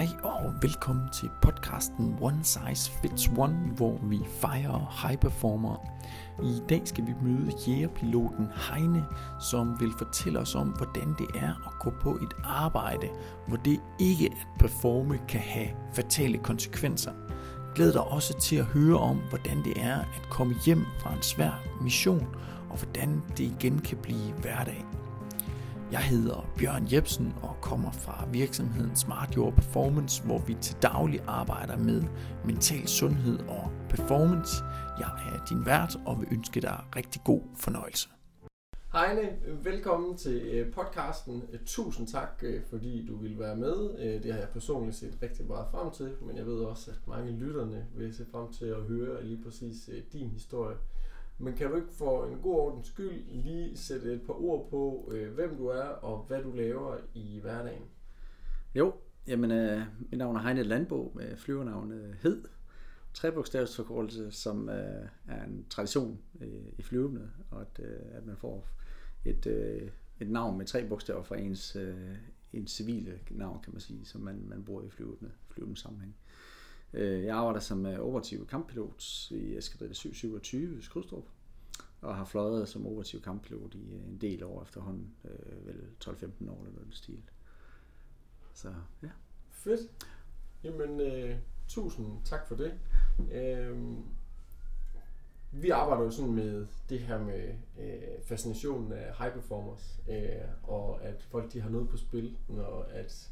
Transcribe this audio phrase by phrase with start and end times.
[0.00, 5.76] Hej og velkommen til podcasten One Size Fits One, hvor vi fejrer high performer.
[6.42, 9.04] I dag skal vi møde jægerpiloten Heine,
[9.40, 13.08] som vil fortælle os om, hvordan det er at gå på et arbejde,
[13.48, 17.12] hvor det ikke at performe kan have fatale konsekvenser.
[17.74, 21.22] Glæd dig også til at høre om, hvordan det er at komme hjem fra en
[21.22, 22.26] svær mission,
[22.70, 24.84] og hvordan det igen kan blive hverdag.
[25.92, 31.20] Jeg hedder Bjørn Jebsen og kommer fra virksomheden Smart Your Performance, hvor vi til daglig
[31.26, 32.02] arbejder med
[32.44, 34.64] mental sundhed og performance.
[34.98, 38.08] Jeg er din vært og vil ønske dig rigtig god fornøjelse.
[38.92, 39.28] Heine,
[39.64, 41.42] velkommen til øh, podcasten.
[41.52, 43.76] Øh, tusind tak, øh, fordi du vil være med.
[44.22, 47.32] Det har jeg personligt set rigtig meget frem til, men jeg ved også, at mange
[47.32, 50.76] lytterne vil se frem til at høre lige præcis din historie.
[51.42, 55.10] Men kan du ikke for en god ordens skyld lige sætte et par ord på,
[55.12, 57.82] øh, hvem du er og hvad du laver i hverdagen?
[58.74, 58.94] Jo,
[59.26, 62.44] jamen øh, mit navn er Heine Landbo med flyvernavnet Hed.
[63.14, 68.66] Trebogstavsforkortelse, som øh, er en tradition øh, i flyvende, og at, øh, at man får
[69.24, 72.14] et, øh, et navn med tre bogstaver fra ens, øh,
[72.52, 76.16] ens civile navn, kan man sige, som man, man bruger i flyvende, flyvende sammenhæng.
[76.92, 81.24] Øh, jeg arbejder som øh, operativ kamppilot i Eskadrille 727 i Skrydstrup,
[82.02, 86.50] og har fløjet som operativ kamppilot i øh, en del år efterhånden, øh, vel 12-15
[86.50, 87.22] år eller noget stil.
[88.54, 89.08] Så ja.
[89.50, 89.80] Fedt.
[90.64, 91.36] Jamen, øh,
[91.68, 92.72] tusind tak for det.
[93.32, 93.78] Øh,
[95.52, 101.02] vi arbejder jo sådan med det her med øh, fascinationen af high performers, øh, og
[101.02, 103.30] at folk de har noget på spil, når at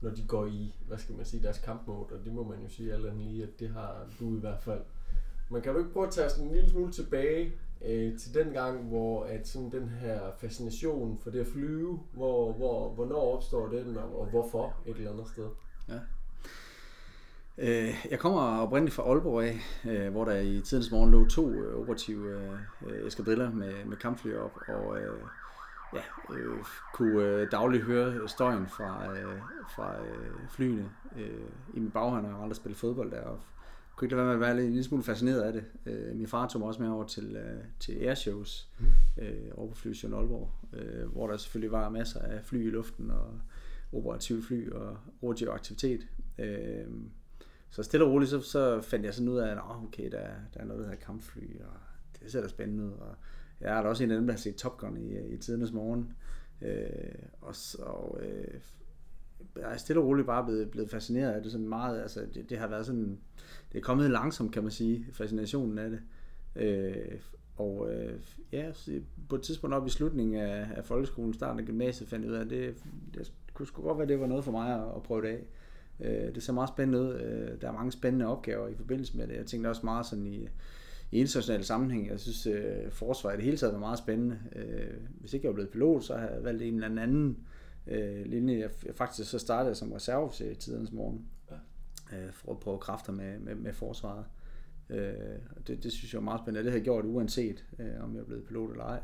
[0.00, 2.68] når de går i, hvad skal man sige, deres kampmode, og det må man jo
[2.68, 4.82] sige alle lige, at det har du i hvert fald.
[5.50, 7.52] Man kan jo ikke prøve at tage sådan en lille smule tilbage
[7.84, 12.52] øh, til den gang, hvor at sådan den her fascination for det at flyve, hvor,
[12.52, 15.48] hvor, hvornår opstår den, og, og hvorfor et eller andet sted?
[15.88, 15.98] Ja.
[17.58, 21.50] Øh, jeg kommer oprindeligt fra Aalborg af, øh, hvor der i tidens morgen lå to
[21.50, 22.58] øh, operative
[23.06, 24.98] eskadriller med, med kampfly op, og
[25.94, 26.00] ja,
[26.94, 29.06] kunne dagligt høre støjen fra,
[29.74, 29.94] fra
[30.48, 30.90] flyene
[31.74, 33.38] i min baghånd, og aldrig spille fodbold der.
[33.96, 35.64] Kunne ikke lade være med at være lidt, en lille smule fascineret af det.
[35.86, 38.86] Øh, min far tog mig også med over til, øh, til airshows mm.
[39.22, 43.10] øh, over på Flyvestation Aalborg, øh, hvor der selvfølgelig var masser af fly i luften
[43.10, 43.40] og
[43.92, 46.08] operative fly og operativ aktivitet.
[46.38, 46.86] Øh,
[47.70, 50.60] så stille og roligt, så, så fandt jeg sådan ud af, at okay, der, der
[50.60, 51.72] er noget, der hedder kampfly, og
[52.20, 52.92] det ser da spændende ud.
[52.92, 53.14] Og
[53.60, 55.72] jeg er da også en af dem, der har set Top Gun i, i tidernes
[55.72, 56.12] morgen.
[56.62, 56.78] Øh,
[57.40, 58.60] og så, øh,
[59.56, 62.02] er stille og roligt bare blevet, blevet fascineret af det sådan meget.
[62.02, 63.18] Altså, det, det har været sådan,
[63.72, 66.00] det er kommet langsomt, kan man sige, fascinationen af det.
[66.56, 67.18] Øh,
[67.56, 68.20] og øh,
[68.52, 68.72] ja,
[69.28, 72.36] på et tidspunkt op i slutningen af, af folkeskolen, starten af gymnasiet, fandt jeg ud
[72.36, 72.74] af, at det,
[73.14, 75.46] det kunne sgu godt være, det var noget for mig at, at prøve det af.
[76.00, 77.14] Øh, det ser meget spændende ud.
[77.14, 79.36] Øh, der er mange spændende opgaver i forbindelse med det.
[79.36, 80.48] Jeg tænkte også meget sådan i,
[81.12, 82.08] i international sammenhæng.
[82.08, 84.38] Jeg synes, øh, forsvaret i det hele taget var meget spændende.
[84.56, 87.38] Øh, hvis ikke jeg var blevet pilot, så havde jeg valgt en eller anden
[87.86, 88.58] øh, linje.
[88.58, 91.28] Jeg, jeg faktisk så startede som reserveofficer i tidernes morgen.
[92.12, 94.24] Øh, for at prøve kræfter med, med, med forsvaret.
[94.90, 95.14] Øh,
[95.66, 96.64] det, det synes jeg var meget spændende.
[96.64, 99.02] Det har jeg gjort uanset, øh, om jeg er blevet pilot eller ej.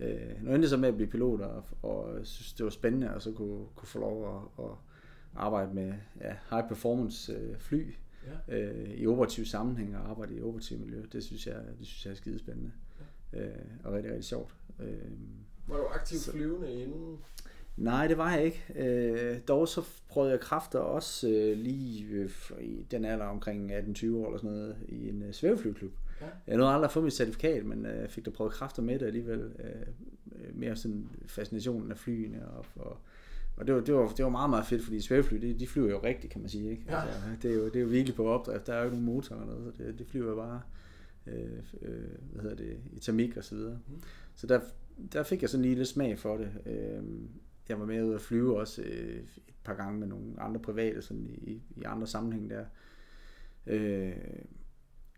[0.00, 3.08] Øh, nu endte jeg så med at blive pilot, og, og synes, det var spændende
[3.08, 4.70] at så kunne, kunne få lov at, at
[5.34, 7.94] arbejde med ja, high performance øh, fly
[8.48, 8.58] ja.
[8.58, 11.02] øh, i operativ sammenhæng og arbejde i operativ miljø.
[11.12, 12.72] Det synes jeg, det synes jeg er skidespændende
[13.32, 13.46] ja.
[13.46, 14.54] øh, og rigtig, rigtig sjovt.
[14.80, 15.10] Øh,
[15.68, 17.18] var du aktiv så, flyvende inden?
[17.76, 18.64] Nej, det var jeg ikke.
[18.76, 23.76] Øh, dog så prøvede jeg kræfter også øh, lige øh, i den alder omkring 18-20
[24.14, 25.92] år eller sådan noget i en øh, svæveflyklub.
[26.20, 26.26] Ja.
[26.46, 29.06] Jeg nåede aldrig at få mit certifikat, men øh, fik da prøvet kræfter med det
[29.06, 29.40] alligevel.
[29.40, 29.86] Øh,
[30.54, 32.98] mere sådan fascinationen af flyene og, og
[33.56, 35.90] og det var, det, var, det var meget, meget fedt, fordi svævefly, de, de flyver
[35.90, 36.70] jo rigtigt, kan man sige.
[36.70, 36.82] Ikke?
[36.88, 37.00] Ja.
[37.00, 38.66] Altså, det, er jo, det er jo virkelig på opdrift.
[38.66, 40.60] Der er jo ikke nogen motor eller noget, så det, det flyver bare
[41.26, 43.78] øh, øh, hvad hedder det, i termik og så videre.
[43.88, 44.02] Mm.
[44.34, 44.60] Så der,
[45.12, 46.50] der fik jeg sådan lige lidt smag for det.
[46.66, 47.02] Øh,
[47.68, 51.02] jeg var med ud at flyve også øh, et par gange med nogle andre private
[51.02, 52.64] sådan i, i andre sammenhæng der.
[53.66, 54.16] Øh,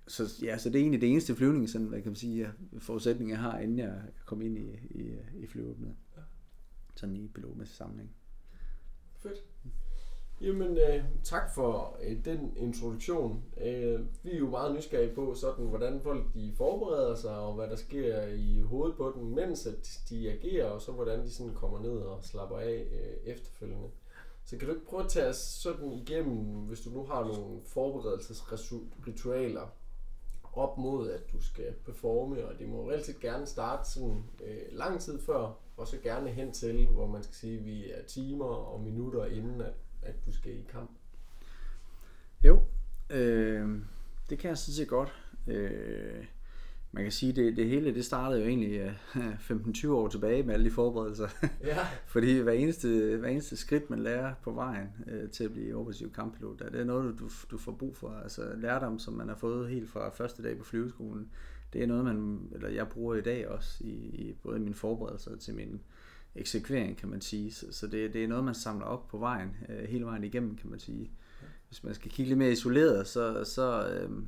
[0.07, 3.31] så, ja, så det er egentlig det eneste flyvning, sådan, hvad kan man sige, forudsætning
[3.31, 5.97] jeg har, inden jeg kom ind i, i, i flyvåbnet.
[6.17, 6.23] Ja.
[6.97, 8.11] Sådan i pilotmæssig sammenhæng.
[9.17, 9.45] Fedt.
[10.41, 13.45] Jamen, øh, tak for øh, den introduktion.
[13.61, 17.69] Øh, vi er jo meget nysgerrige på, sådan, hvordan folk de forbereder sig, og hvad
[17.69, 21.55] der sker i hovedet på dem, mens at de agerer, og så hvordan de sådan
[21.55, 23.89] kommer ned og slapper af øh, efterfølgende.
[24.45, 27.61] Så kan du ikke prøve at tage os sådan igennem, hvis du nu har nogle
[27.67, 29.69] forberedelsesritualer
[30.53, 35.01] op mod, at du skal performe, og det må relativt gerne starte sådan øh, lang
[35.01, 38.45] tid før, og så gerne hen til, hvor man skal sige, at vi er timer
[38.45, 39.73] og minutter inden, at,
[40.03, 40.91] at du skal i kamp.
[43.11, 43.69] Øh,
[44.31, 45.13] det kan jeg sådan set godt.
[45.47, 46.25] Øh,
[46.93, 48.85] man kan sige, det, det hele det startede jo egentlig
[49.17, 51.29] uh, 15-20 år tilbage med alle de forberedelser.
[51.65, 51.79] Ja.
[52.07, 56.13] Fordi hver eneste, hver eneste skridt, man lærer på vejen uh, til at blive operativ
[56.13, 58.11] kamppilot, det er noget, du, du får brug for.
[58.11, 61.31] Altså lærdom, som man har fået helt fra første dag på flyveskolen,
[61.73, 65.37] det er noget, man, eller jeg bruger i dag også, i, i både min forberedelse
[65.37, 65.81] til min
[66.35, 67.53] eksekvering, kan man sige.
[67.53, 70.57] Så, så det, det er noget, man samler op på vejen, uh, hele vejen igennem,
[70.57, 71.11] kan man sige.
[71.69, 74.23] Hvis man skal kigge lidt mere isoleret, så, så uh,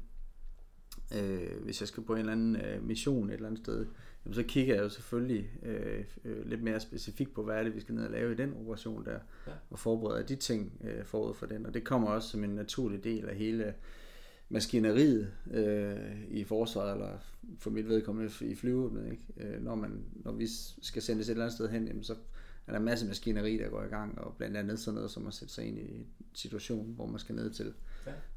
[1.14, 3.87] øh, hvis jeg skal på en eller anden øh, mission et eller andet sted,
[4.25, 7.75] jamen, så kigger jeg jo selvfølgelig øh, øh, lidt mere specifikt på, hvad er det,
[7.75, 9.53] vi skal ned og lave i den operation der, ja.
[9.70, 11.67] og forbereder de ting øh, forud for den.
[11.67, 13.75] Og det kommer også som en naturlig del af hele
[14.50, 17.19] maskineriet øh, i forsvaret, eller
[17.58, 19.11] for mit vedkommende i flyvåbnet.
[19.11, 19.23] Ikke?
[19.37, 20.47] Øh, når, man, når vi
[20.82, 22.14] skal sendes et eller andet sted hen, jamen, så
[22.67, 25.26] er der en masse maskineri, der går i gang, og blandt andet sådan noget som
[25.26, 27.73] at sætte sig ind i en situation, hvor man skal ned til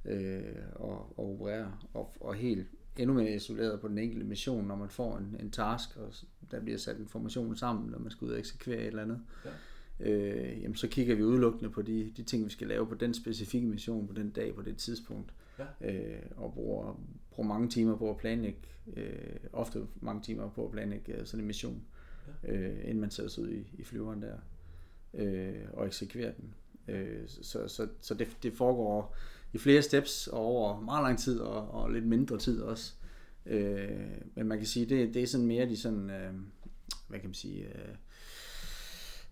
[0.06, 0.16] ja.
[0.16, 2.68] øh, og, og operere, og, og helt
[2.98, 6.14] endnu mere isoleret på den enkelte mission, når man får en, en task, og
[6.52, 9.20] der bliver sat information sammen, når man skal ud og eksekvere et eller andet.
[9.46, 10.10] Ja.
[10.10, 13.14] Øh, jamen så kigger vi udelukkende på de, de ting, vi skal lave på den
[13.14, 15.34] specifikke mission, på den dag, på det tidspunkt.
[15.60, 15.92] Ja.
[15.92, 17.02] Øh, og bruger,
[17.32, 18.60] bruger mange timer på at planlægge,
[18.96, 21.84] øh, ofte mange timer på at planlægge øh, sådan en mission,
[22.44, 22.54] ja.
[22.54, 24.38] øh, inden man sætter sig ud i, i flyveren der,
[25.14, 26.54] øh, og eksekverer den.
[26.88, 29.16] Øh, så så, så det, det foregår
[29.54, 32.94] i flere steps over meget lang tid og, og lidt mindre tid også.
[33.46, 36.34] Øh, men man kan sige, det, det er sådan mere de sådan, øh,
[37.08, 37.96] hvad kan man sige, øh,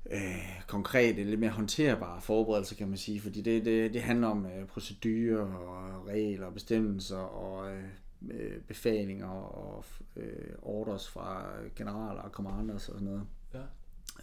[0.10, 4.46] øh, konkrete, lidt mere håndterbare forberedelser, kan man sige, fordi det, det, det handler om
[4.46, 7.84] øh, procedurer og regler og bestemmelser og øh,
[8.32, 13.28] øh befalinger og øh, orders fra generaler og commanders og sådan noget.
[13.54, 13.62] Ja.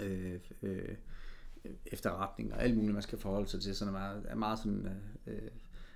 [0.05, 0.97] Øh, øh,
[1.87, 4.89] efterretning og alt muligt, man skal forholde sig til, sådan er meget, er meget sådan,
[5.27, 5.51] øh, øh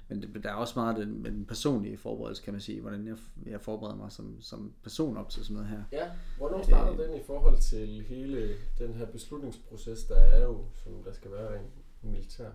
[0.08, 3.16] men det, der er også meget den, den personlige forberedelse, kan man sige, hvordan jeg,
[3.46, 5.82] jeg forbereder mig som, som person op til sådan noget her.
[5.92, 10.64] Ja, hvornår starter øh, den i forhold til hele den her beslutningsproces, der er jo,
[10.84, 12.50] som der skal være en militær?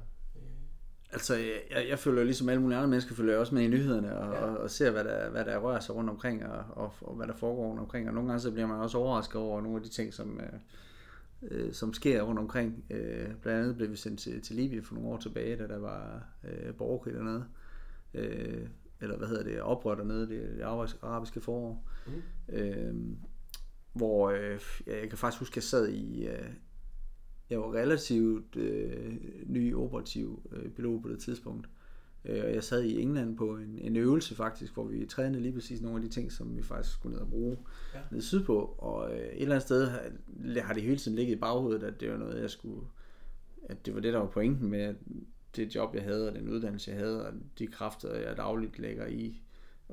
[1.11, 4.17] Altså, jeg, jeg følger ligesom alle mulige andre mennesker, følger jeg også med i nyhederne
[4.17, 4.39] og, ja.
[4.39, 7.27] og, og ser, hvad der, hvad der rører sig rundt omkring, og, og, og hvad
[7.27, 8.07] der foregår rundt omkring.
[8.07, 10.59] Og nogle gange så bliver man også overrasket over nogle af de ting, som, øh,
[11.41, 12.85] øh, som sker rundt omkring.
[12.89, 15.77] Øh, blandt andet blev vi sendt til, til Libyen for nogle år tilbage, da der
[15.77, 17.45] var øh, borgerkrig dernede.
[18.13, 18.67] Øh,
[19.01, 20.61] eller hvad hedder det, oprør dernede, det, det
[21.01, 21.89] arabiske forår.
[22.07, 22.55] Mm.
[22.55, 22.95] Øh,
[23.93, 26.27] hvor øh, jeg kan faktisk huske, at jeg sad i...
[26.27, 26.49] Øh,
[27.49, 31.69] jeg var relativt øh, ny operativ øh, pilot på det tidspunkt.
[32.27, 35.53] Øh, og jeg sad i England på en, en øvelse faktisk, hvor vi trænede lige
[35.53, 37.57] præcis nogle af de ting, som vi faktisk skulle ned og bruge
[37.93, 37.99] ja.
[38.11, 38.75] ned sydpå.
[38.77, 41.99] Og øh, et eller andet sted har, har det hele tiden ligget i baghovedet, at
[42.01, 42.81] det var noget, jeg skulle...
[43.69, 44.95] At det var det, der var pointen med
[45.55, 49.07] det job, jeg havde, og den uddannelse, jeg havde, og de kræfter, jeg dagligt lægger
[49.07, 49.41] i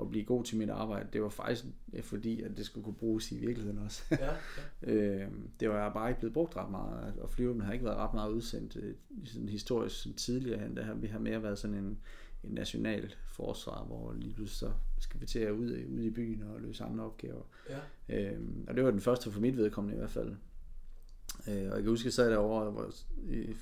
[0.00, 1.64] at blive god til mit arbejde, det var faktisk
[2.02, 4.02] fordi, at det skulle kunne bruges i virkeligheden også.
[4.10, 4.30] Ja,
[4.82, 4.92] ja.
[4.92, 8.14] øh, det var bare ikke blevet brugt ret meget, og flyverne har ikke været ret
[8.14, 8.76] meget udsendt
[9.24, 10.76] sådan historisk tidligere hen.
[10.76, 11.98] Der har vi har mere været sådan en,
[12.48, 16.42] en national forsvar, hvor lige pludselig så skal vi til at ud, ud i byen
[16.42, 17.42] og løse andre opgaver.
[17.70, 17.78] Ja.
[18.08, 20.36] Øhm, og det var den første for mit vedkommende i hvert fald.
[21.48, 22.90] Øh, og jeg kan huske, at jeg sad derovre hvor,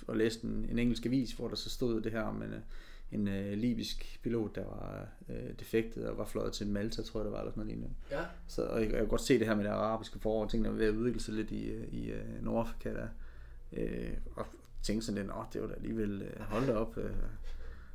[0.06, 2.54] og læste en, en engelsk avis, hvor der så stod det her om en,
[3.12, 7.24] en uh, libysk pilot, der var uh, defektet og var fløjet til Malta, tror jeg
[7.24, 7.94] det var, eller sådan noget lignende.
[8.10, 8.24] Ja.
[8.48, 10.68] Så, og jeg, jeg kan godt se det her med det arabiske forår, og tingene
[10.68, 13.08] var ved at udvikle sig lidt i, i uh, Nordafrika der.
[13.72, 14.46] Uh, og
[14.82, 17.04] tænkte sådan lidt, åh, det var da alligevel, uh, hold op, uh,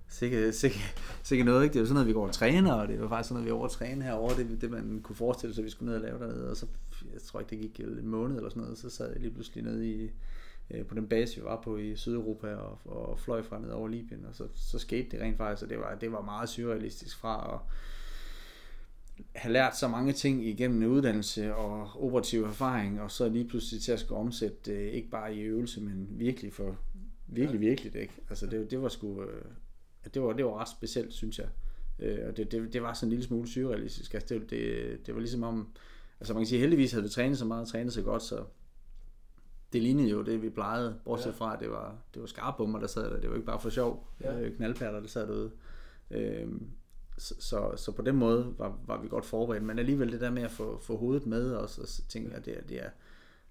[0.09, 0.77] sikke, sikke,
[1.23, 1.73] sikke noget, ikke?
[1.73, 3.51] Det var sådan noget, vi går og træner, og det var faktisk sådan noget, vi
[3.51, 6.19] over træne herovre, det, det man kunne forestille sig, at vi skulle ned og lave
[6.19, 6.65] dernede, og så,
[7.13, 9.63] jeg tror ikke, det gik en måned eller sådan noget, så sad jeg lige pludselig
[9.63, 10.11] nede i,
[10.71, 13.87] øh, på den base, vi var på i Sydeuropa, og, og fløj fra ned over
[13.87, 17.17] Libyen, og så, så skete det rent faktisk, og det var, det var meget surrealistisk
[17.17, 17.59] fra at
[19.35, 23.91] have lært så mange ting igennem uddannelse og operativ erfaring, og så lige pludselig til
[23.91, 26.77] at skulle omsætte det, ikke bare i øvelse, men virkelig for
[27.27, 28.13] virkelig, virkelig, ikke?
[28.29, 29.41] Altså det, det var sgu, øh,
[30.13, 31.47] det var, det var ret specielt, synes jeg.
[31.99, 34.13] Øh, og det, det, det var sådan en lille smule surrealistisk.
[34.13, 35.73] Altså det, det, det var ligesom om,
[36.19, 38.43] altså man kan sige, heldigvis havde vi trænet så meget og trænet så godt, så
[39.73, 41.35] det lignede jo det, vi plejede, bortset ja.
[41.35, 43.19] fra, at det var, det var skarpbomber, der sad der.
[43.19, 44.07] Det var ikke bare for sjov.
[44.21, 44.39] Ja.
[44.39, 45.51] Øh, knaldpærter, der sad derude.
[46.11, 46.47] Øh,
[47.17, 50.29] så, så, så på den måde var, var vi godt forberedt, men alligevel det der
[50.31, 52.89] med at få, få hovedet med os, og tænke, at det, det er,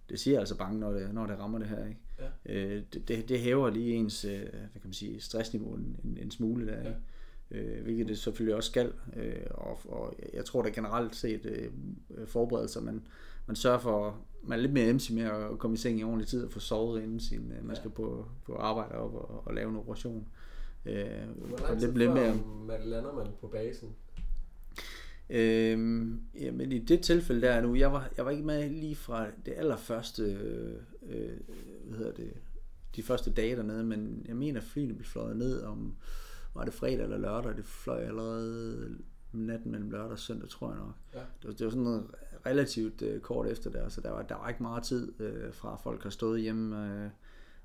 [0.08, 1.86] det siger altså bange, når det, når det rammer det her.
[1.86, 2.00] Ikke?
[2.18, 2.54] Ja.
[2.54, 6.18] Øh, det, det, det hæver lige ens øh, hvad kan man sige, stressniveau en, en,
[6.22, 6.92] en smule der, ja.
[7.50, 8.92] øh, hvilket det selvfølgelig også skal.
[9.16, 11.70] Øh, og, og jeg tror da generelt set øh,
[12.26, 13.02] forberedelser, man,
[13.46, 16.28] man sørger for, man er lidt mere emsig med at komme i seng i ordentlig
[16.28, 19.54] tid og få sovet inden sin, øh, man skal på, på arbejde op og, og
[19.54, 20.28] lave en operation.
[20.84, 22.36] Øh, Hvor lang tid lidt, lidt mere,
[22.66, 23.88] man lander man på basen?
[25.30, 29.26] Øhm, jamen i det tilfælde der nu, jeg var, jeg var ikke med lige fra
[29.46, 30.22] det allerførste,
[31.02, 31.30] øh,
[31.84, 32.32] hvad hedder det,
[32.96, 35.96] de første dage dernede, men jeg mener, flyene blev fløjet ned om,
[36.54, 38.96] var det fredag eller lørdag, det fløj allerede
[39.32, 40.94] natten mellem lørdag og søndag, tror jeg nok.
[41.14, 41.18] Ja.
[41.18, 42.06] Det, var, det var sådan noget
[42.46, 45.76] relativt øh, kort efter der, så der var, der var ikke meget tid øh, fra
[45.76, 47.10] folk har stået hjemme øh,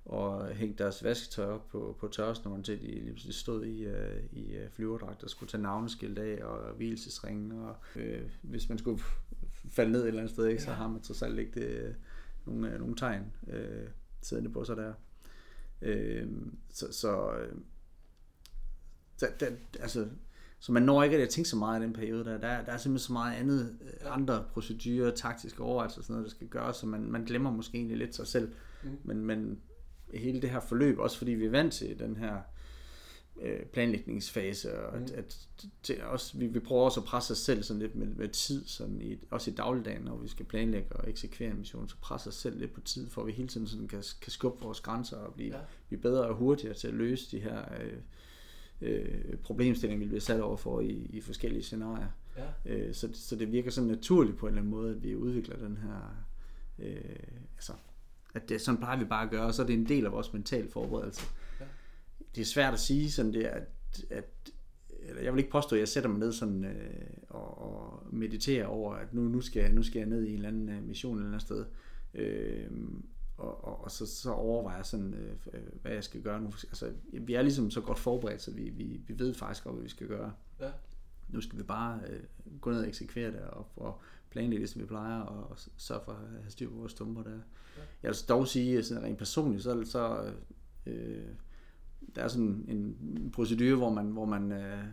[0.06, 4.24] og hængt deres vasketøj op på, på tørresnoren til de lige pludselig stod i, øh,
[4.32, 9.02] i øh, flyverdragt og skulle tage navneskilt af og hvilesesringe og øh, hvis man skulle
[9.70, 11.94] falde ned et eller andet sted, ikke, så har man trods alt ikke det, øh,
[12.46, 13.88] nogle, øh, nogle tegn øh,
[14.22, 14.94] siddende på sig der.
[15.82, 16.28] Øh,
[16.70, 17.56] så så øh,
[19.20, 19.48] der, der,
[19.80, 20.08] altså,
[20.60, 22.38] så man når ikke at tænke så meget i den periode der.
[22.38, 26.36] Der, der er simpelthen så meget andet, andre procedurer, taktiske overvejelser og sådan noget, der
[26.36, 28.54] skal gøres, så man, man glemmer måske egentlig lidt sig selv.
[28.84, 28.90] Mm.
[29.04, 29.62] Men, men
[30.14, 32.38] hele det her forløb, også fordi vi er vant til den her
[33.42, 35.04] øh, planlægningsfase, og mm.
[35.04, 35.48] at, at
[35.84, 38.66] til også, vi, vi prøver også at presse os selv sådan lidt med, med tid,
[38.66, 42.28] sådan i, også i dagligdagen, når vi skal planlægge og eksekvere en mission, så presse
[42.28, 44.82] os selv lidt på tid, for at vi hele tiden sådan kan, kan skubbe vores
[44.82, 45.62] grænser og blive, ja.
[45.88, 47.98] blive bedre og hurtigere til at løse de her øh,
[48.82, 52.10] øh, problemstillinger, vi bliver sat over for i, i forskellige scenarier.
[52.38, 52.74] Ja.
[52.74, 55.58] Øh, så, så det virker sådan naturligt på en eller anden måde, at vi udvikler
[55.58, 56.26] den her,
[56.80, 57.16] øh,
[57.56, 57.74] altså,
[58.34, 60.12] at det, sådan plejer vi bare at gøre, og så er det en del af
[60.12, 61.22] vores mentale forberedelse.
[61.60, 61.66] Ja.
[62.36, 63.68] Det er svært at sige sådan det, at,
[64.10, 64.26] at
[65.04, 68.66] eller jeg vil ikke påstå, at jeg sætter mig ned sådan, øh, og, og mediterer
[68.66, 71.16] over, at nu, nu, skal, nu skal jeg ned i en eller anden øh, mission
[71.16, 71.66] eller andet sted.
[72.14, 72.68] Øh,
[73.38, 76.48] og, og, og så, så overvejer jeg sådan, øh, øh, hvad jeg skal gøre nu.
[76.48, 79.84] Altså, vi er ligesom så godt forberedt, så vi, vi, vi ved faktisk godt, hvad
[79.84, 80.34] vi skal gøre.
[80.60, 80.72] Ja.
[81.32, 82.20] Nu skal vi bare øh,
[82.62, 86.02] gå ned og eksekvere det, og, og planlægge det, som vi plejer, og, og sørge
[86.06, 87.32] for at have styr på vores stumper der.
[87.32, 87.82] Ja.
[88.04, 90.32] Jeg vil dog sige, sådan rent personligt, så, så
[90.86, 91.26] øh,
[92.16, 94.84] der er sådan en procedure, hvor man, hvor man øh,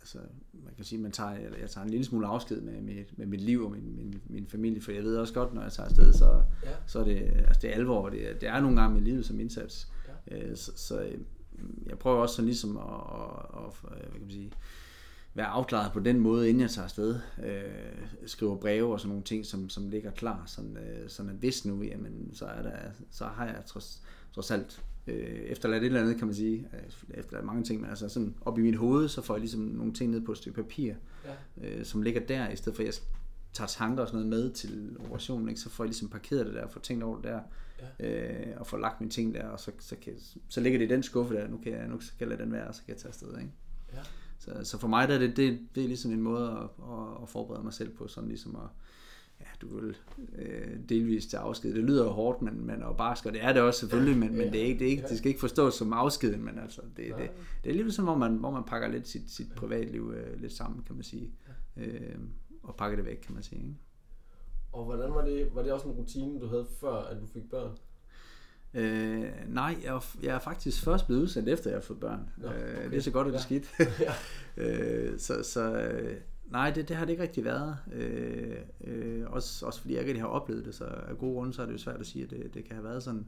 [0.00, 0.18] altså,
[0.52, 3.26] man kan sige, man tager, eller jeg tager en lille smule afsked med, med, med
[3.26, 5.88] mit liv og min, min, min familie, for jeg ved også godt, når jeg tager
[5.88, 6.70] afsted, så, ja.
[6.86, 9.26] så er det, altså det er alvor, det, er, det er nogle gange med livet
[9.26, 9.92] som indsats.
[10.30, 10.48] Ja.
[10.48, 11.18] Øh, så, så øh,
[11.86, 14.52] jeg prøver også sådan ligesom at, at, at hvad kan man sige,
[15.34, 17.20] være afklaret på den måde, inden jeg tager afsted.
[17.44, 21.36] Øh, skriver breve og sådan nogle ting, som, som ligger klar, sådan, øh, sådan at
[21.36, 22.76] hvis nu, jamen, så, er der,
[23.10, 24.02] så har jeg trods,
[24.34, 26.68] trods alt øh, efterladt et eller andet, kan man sige.
[26.72, 29.60] Øh, efterladt mange ting, men altså sådan op i mit hoved, så får jeg ligesom
[29.60, 30.94] nogle ting ned på et stykke papir,
[31.24, 31.68] ja.
[31.68, 32.94] øh, som ligger der, i stedet for at jeg
[33.52, 35.60] tager tanker og sådan noget med til operationen, ikke?
[35.60, 37.40] så får jeg ligesom parkeret det der, og får tænkt over det der,
[38.00, 38.50] ja.
[38.50, 40.12] øh, og får lagt mine ting der, og så, så, kan,
[40.48, 42.52] så ligger det i den skuffe der, nu kan jeg, nu kan jeg lade den
[42.52, 43.38] være, og så kan jeg tage afsted.
[43.38, 43.52] Ikke?
[43.92, 43.98] Ja.
[44.38, 47.22] Så, så for mig der er det, det, det er ligesom en måde at, at,
[47.22, 48.70] at forberede mig selv på, sådan ligesom at,
[49.40, 49.96] ja, du vil
[50.38, 51.74] øh, delvis til afsked.
[51.74, 54.36] Det lyder jo hårdt, men, men og barsk, og det er det også selvfølgelig, men,
[54.36, 56.80] men det, er ikke, det, er ikke, det skal ikke forstås som afskeden, men altså,
[56.96, 57.30] det, det,
[57.64, 60.52] det, det er sådan, hvor man, hvor man pakker lidt sit, sit privatliv øh, lidt
[60.52, 61.32] sammen, kan man sige,
[61.76, 62.18] øh,
[62.62, 63.60] og pakker det væk, kan man sige.
[63.60, 63.76] Ikke?
[64.72, 67.50] Og hvordan var det, var det også en rutine, du havde før, at du fik
[67.50, 67.78] børn?
[68.74, 72.30] Øh, nej, jeg, jeg er faktisk først blevet udsendt efter, jeg har fået børn.
[72.36, 72.84] Nå, øh, okay.
[72.84, 73.74] øh, det er så godt, at det er skidt.
[74.06, 74.12] ja.
[74.64, 76.16] øh, så så øh,
[76.50, 77.76] nej, det, det har det ikke rigtig været.
[77.92, 81.52] Øh, øh, også, også fordi jeg ikke rigtig har oplevet det, så af gode grunde,
[81.52, 83.26] så er det jo svært at sige, at det, det kan have været sådan.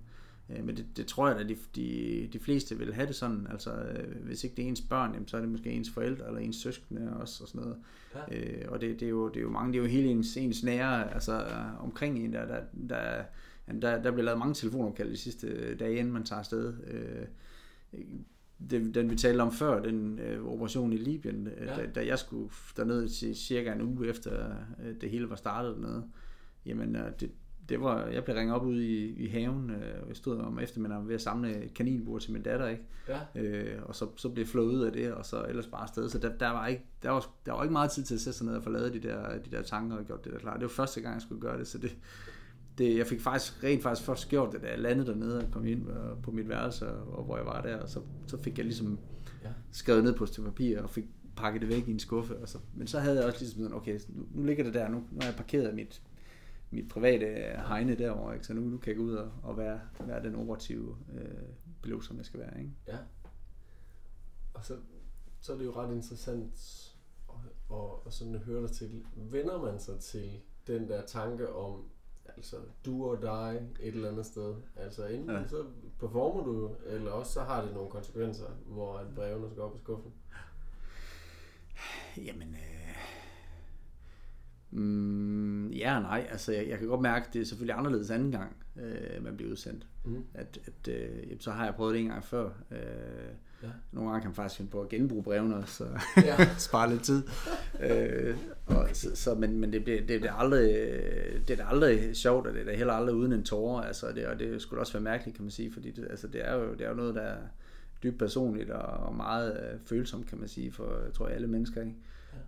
[0.51, 3.47] Øh, men det, det tror jeg, at de, de, de fleste vil have det sådan.
[3.51, 6.27] Altså, øh, hvis ikke det er ens børn, jamen, så er det måske ens forældre
[6.27, 7.77] eller ens søskende også og sådan noget.
[8.15, 8.39] Ja.
[8.39, 10.37] Øh, og det, det, er jo, det er jo mange, det er jo hele ens,
[10.37, 11.45] ens nære, altså
[11.79, 13.23] omkring en, der, der, der
[13.71, 16.75] Jamen, der, der bliver lavet mange telefonopkald de sidste dage, inden man tager afsted.
[16.87, 17.27] Øh,
[18.71, 21.77] den, den vi talte om før, den øh, operation i Libyen, øh, ja.
[21.77, 24.51] da, da jeg skulle derned til cirka en uge efter
[24.85, 26.05] øh, det hele var startet dernede,
[26.67, 27.31] jamen øh, det,
[27.69, 31.09] det var, jeg blev ringet op ude i, i haven, øh, jeg stod om eftermiddagen
[31.09, 32.83] ved at samle kaninbur til min datter, ikke?
[33.09, 33.41] Ja.
[33.43, 36.09] Øh, og så, så blev jeg flået ud af det, og så ellers bare afsted.
[36.09, 38.39] Så der, der, var ikke, der, var, der var ikke meget tid til at sætte
[38.39, 40.55] sig ned og få lavet de der, de der tanker og gjort det der klar.
[40.55, 41.97] Det var første gang, jeg skulle gøre det, så det,
[42.81, 45.67] det, jeg fik faktisk rent faktisk først gjort det, da jeg landede dernede og kom
[45.67, 48.65] ind øh, på mit værelse, og hvor jeg var der, og så, så fik jeg
[48.65, 48.99] ligesom
[49.45, 49.49] ja.
[49.73, 51.05] skrevet ned på et papir, og fik
[51.37, 52.37] pakket det væk i en skuffe.
[52.37, 54.89] Og så, men så havde jeg også ligesom sådan, okay, nu, nu ligger det der,
[54.89, 56.03] nu, nu har jeg parkeret mit,
[56.71, 57.27] mit private
[57.67, 58.47] hegne derovre, ikke?
[58.47, 61.25] så nu, nu kan jeg gå ud og, og være, være den operative øh,
[61.83, 62.59] pilot, som jeg skal være.
[62.59, 62.73] Ikke?
[62.89, 62.99] Ja.
[64.55, 64.77] Og så,
[65.41, 66.55] så er det jo ret interessant
[67.29, 69.05] at, at, at sådan høre dig til.
[69.17, 71.85] Vender man sig til den der tanke om,
[72.37, 72.57] altså
[72.87, 74.55] du og dig et eller andet sted.
[74.77, 75.49] Altså enten ja.
[75.49, 75.65] så
[76.01, 79.79] performer du, eller også så har det nogle konsekvenser, hvor at brevene skal op i
[79.79, 80.13] skuffen.
[82.17, 82.97] Jamen, øh,
[84.71, 86.27] mm, ja og nej.
[86.31, 89.37] Altså, jeg, jeg kan godt mærke, at det er selvfølgelig anderledes anden gang, øh, man
[89.37, 89.87] bliver udsendt.
[90.05, 90.25] Mm.
[90.35, 92.51] At, at øh, så har jeg prøvet det en gang før.
[92.71, 93.69] Øh, Ja.
[93.93, 95.87] Nogle gange kan man faktisk finde på at genbruge brevene også, så
[96.17, 96.49] ja.
[96.59, 97.23] spare lidt tid.
[97.81, 98.37] øh,
[98.67, 100.69] og, så, så, men men det, det, det, er aldrig,
[101.49, 103.83] det er aldrig sjovt, og det er da heller aldrig uden en tårer.
[103.83, 106.49] Altså, det, og det skulle også være mærkeligt, kan man sige, fordi det, altså, det,
[106.49, 107.39] er, jo, det er jo noget, der er
[108.03, 111.81] dybt personligt og meget øh, følsomt, kan man sige, for jeg tror alle mennesker.
[111.81, 111.95] Ikke?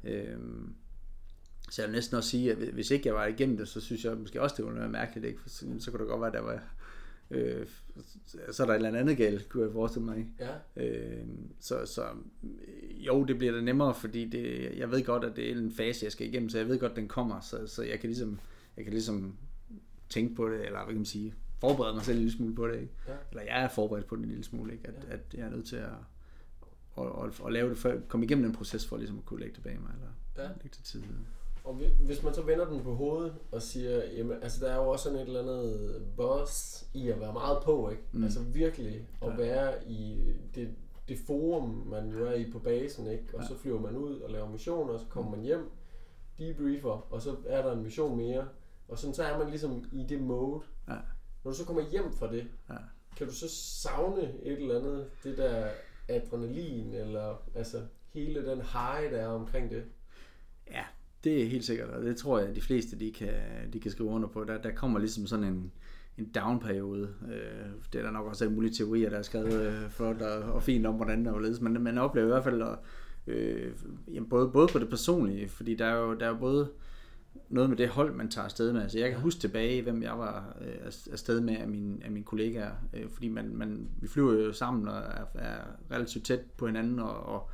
[0.04, 0.32] Ja.
[0.32, 0.74] Øhm,
[1.70, 4.04] så jeg vil næsten også sige, at hvis ikke jeg var igennem det, så synes
[4.04, 5.26] jeg måske også, det ville være mærkeligt.
[5.26, 5.40] Ikke?
[5.40, 6.62] For så, så kunne det godt være, at der var
[7.32, 7.66] Øh,
[8.50, 10.26] så er der et eller andet galt, kunne jeg forestille mig.
[10.40, 10.84] Ja.
[10.84, 11.26] Øh,
[11.60, 12.04] så, så
[12.90, 16.04] jo, det bliver da nemmere, fordi det, jeg ved godt, at det er en fase,
[16.04, 18.40] jeg skal igennem, så jeg ved godt, at den kommer, så, så jeg kan ligesom,
[18.76, 19.36] jeg kan ligesom
[20.08, 22.68] tænke på det, eller hvad kan man sige, forberede mig selv en lille smule på
[22.68, 22.80] det.
[22.80, 22.92] Ikke?
[23.08, 23.12] Ja.
[23.30, 24.88] Eller jeg er forberedt på det en lille smule, ikke?
[24.88, 25.14] At, ja.
[25.14, 25.88] at jeg er nødt til at,
[26.98, 29.54] at, at, at lave det, for, komme igennem den proces for ligesom at kunne lægge
[29.54, 30.48] det bag mig, eller ja.
[30.48, 31.04] lægge det til
[31.64, 34.88] og hvis man så vender den på hovedet og siger, jamen altså der er jo
[34.88, 38.02] også sådan et eller andet boss i at være meget på, ikke?
[38.12, 38.24] Mm.
[38.24, 39.36] Altså virkelig at ja.
[39.36, 40.74] være i det,
[41.08, 43.24] det forum, man jo er i på basen, ikke?
[43.34, 43.48] Og ja.
[43.48, 45.36] så flyver man ud og laver missioner, og så kommer mm.
[45.36, 45.70] man hjem,
[46.38, 48.48] debriefer, og så er der en mission mere.
[48.88, 50.62] Og sådan så er man ligesom i det mode.
[50.88, 50.96] Ja.
[51.44, 52.74] Når du så kommer hjem fra det, ja.
[53.16, 53.48] kan du så
[53.82, 55.68] savne et eller andet, det der
[56.08, 59.84] adrenalin, eller altså hele den high, der er omkring det?
[60.70, 60.84] Ja,
[61.24, 63.34] det er helt sikkert, og det tror jeg, at de fleste de kan,
[63.72, 64.44] de kan skrive under på.
[64.44, 65.72] Der, der kommer ligesom sådan en,
[66.18, 67.08] en down-periode.
[67.32, 70.52] Øh, det er der nok også alle mulige teorier, der er skrevet øh, flot og,
[70.52, 71.60] og fint om, hvordan der var ledes.
[71.60, 72.78] Men man oplever i hvert fald, at,
[73.26, 73.72] øh,
[74.12, 76.70] jamen både, både på det personlige, fordi der er jo, der er jo både
[77.48, 78.82] noget med det hold, man tager afsted med.
[78.82, 82.24] Altså, jeg kan huske tilbage, hvem jeg var øh, afsted med af mine, af mine
[82.24, 85.58] kollegaer, øh, fordi man, man, vi flyver jo sammen og er, er
[85.90, 87.50] relativt tæt på hinanden, og, og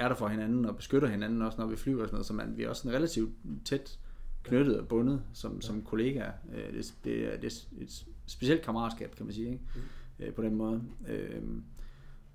[0.00, 2.32] er der for hinanden og beskytter hinanden også, når vi flyver og sådan noget, så
[2.32, 3.30] man, vi er også en relativt
[3.64, 3.98] tæt
[4.42, 6.32] knyttet og bundet som, som kollegaer.
[6.54, 9.60] Øh, det, det, er, det er et specielt kammeratskab, kan man sige, ikke?
[10.18, 10.32] Mm.
[10.32, 10.82] på den måde.
[11.08, 11.42] Øh,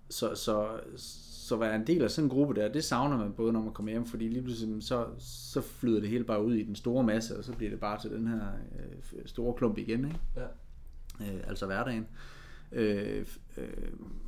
[0.10, 3.54] så, så, så være en del af sådan en gruppe der, det savner man både,
[3.54, 6.64] når man kommer hjem, fordi lige pludselig så, så flyder det hele bare ud i
[6.64, 8.42] den store masse, og så bliver det bare til den her
[8.80, 10.20] øh, store klump igen, ikke?
[10.36, 10.46] Ja.
[11.22, 12.04] Øh, altså hverdagen.
[12.04, 12.35] Øh,
[12.72, 13.26] øh,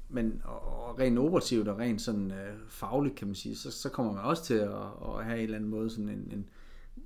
[0.09, 4.13] men og rent operativt og rent sådan øh, fagligt, kan man sige, så, så kommer
[4.13, 4.71] man også til at,
[5.05, 6.49] at have en eller anden måde sådan en, en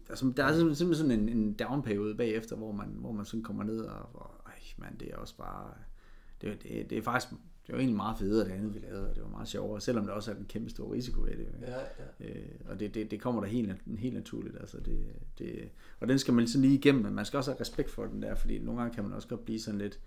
[0.10, 3.63] altså, der er simpelthen sådan en, en down-periode bagefter, hvor man, hvor man sådan kommer
[3.63, 5.74] ned og, og ej, man, det er også bare,
[6.41, 7.34] det, det, det er faktisk,
[7.67, 10.06] det var egentlig meget federe det andet, vi lavede, og det var meget sjovere, selvom
[10.06, 11.48] der også er en kæmpe stor risiko ved det.
[11.62, 11.80] Ja,
[12.20, 12.30] ja.
[12.30, 15.06] Øh, og det, det, det kommer der helt, helt naturligt, altså det,
[15.39, 18.06] det, og den skal man sådan lige igennem, men man skal også have respekt for
[18.06, 20.00] den der, fordi nogle gange kan man også godt blive sådan lidt,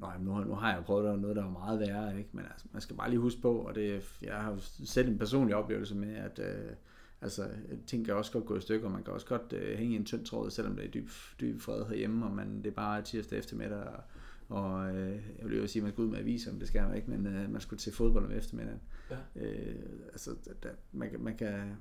[0.00, 2.30] Nej, nu, nu har jeg prøvet noget, der var meget værre, ikke?
[2.32, 5.56] men altså, man skal bare lige huske på, og det, jeg har selv en personlig
[5.56, 6.72] oplevelse med, at øh,
[7.20, 7.48] altså,
[7.86, 10.04] ting kan også godt gå i stykker, man kan også godt øh, hænge i en
[10.04, 11.08] tynd tråd, selvom det er dyb,
[11.40, 14.02] dyb fred herhjemme, og man, det er bare tirsdag eftermiddag, og,
[14.48, 16.82] og øh, jeg vil jo sige, at man skal ud med aviser, men det skal
[16.82, 18.80] man ikke, men øh, man skulle til fodbold om eftermiddagen.
[19.10, 19.16] Ja.
[19.36, 19.74] Øh,
[20.12, 20.30] altså,
[20.62, 21.76] der, man, man kan,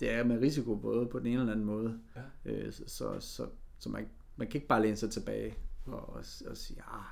[0.00, 2.52] det er med risiko både på den ene eller anden måde, ja.
[2.52, 3.46] øh, så, så, så,
[3.78, 5.54] så man, man kan ikke bare læne sig tilbage
[5.86, 7.04] og, og, og sige, ah,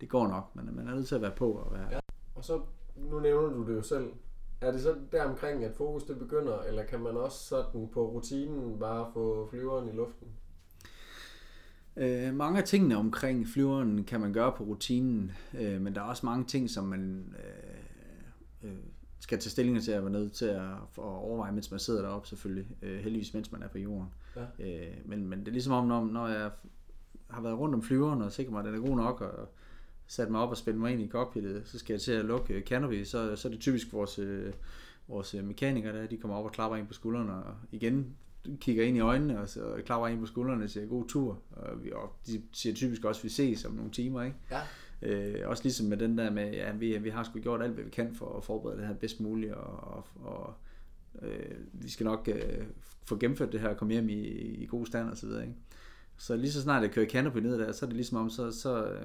[0.00, 1.52] det, går nok, men man er nødt til at være på.
[1.52, 1.88] Og, være...
[1.90, 2.00] Ja.
[2.34, 2.60] og så,
[2.96, 4.12] nu nævner du det jo selv,
[4.60, 8.10] er det så der omkring, at fokus det begynder, eller kan man også sådan på
[8.10, 10.28] rutinen bare få flyveren i luften?
[11.96, 16.04] Øh, mange af tingene omkring flyveren kan man gøre på rutinen, øh, men der er
[16.04, 18.78] også mange ting, som man øh, øh,
[19.20, 22.28] skal tage stilling til at være nødt til at, at overveje, mens man sidder deroppe
[22.28, 22.66] selvfølgelig.
[22.82, 24.08] Øh, heldigvis, mens man er på jorden.
[24.36, 24.42] Ja.
[24.66, 26.50] Øh, men, men det er ligesom om, når, når jeg
[27.30, 29.48] har været rundt om flyveren og sikret mig, at den er god nok, og
[30.10, 32.62] sat mig op og spændt mig ind i cockpittet, så skal jeg til at lukke
[32.66, 34.52] canopy, så, så er det typisk vores, øh,
[35.08, 38.16] vores mekanikere, der, de kommer op og klapper ind på skuldrene, og igen
[38.60, 41.42] kigger ind i øjnene, og så klapper ind på skuldrene og siger god tur.
[41.50, 44.36] Og, vi, og de siger typisk også, at vi ses om nogle timer, ikke?
[44.50, 44.60] Ja.
[45.02, 47.84] Øh, også ligesom med den der med, ja, vi, vi har sgu gjort alt, hvad
[47.84, 50.54] vi kan for at forberede det her bedst muligt, og, og, og
[51.22, 52.64] øh, vi skal nok øh,
[53.04, 54.22] få gennemført det her og komme hjem i,
[54.62, 55.54] i god stand og så videre, ikke?
[56.16, 58.50] Så lige så snart jeg kører canopy ned der, så er det ligesom om, så,
[58.50, 58.96] så,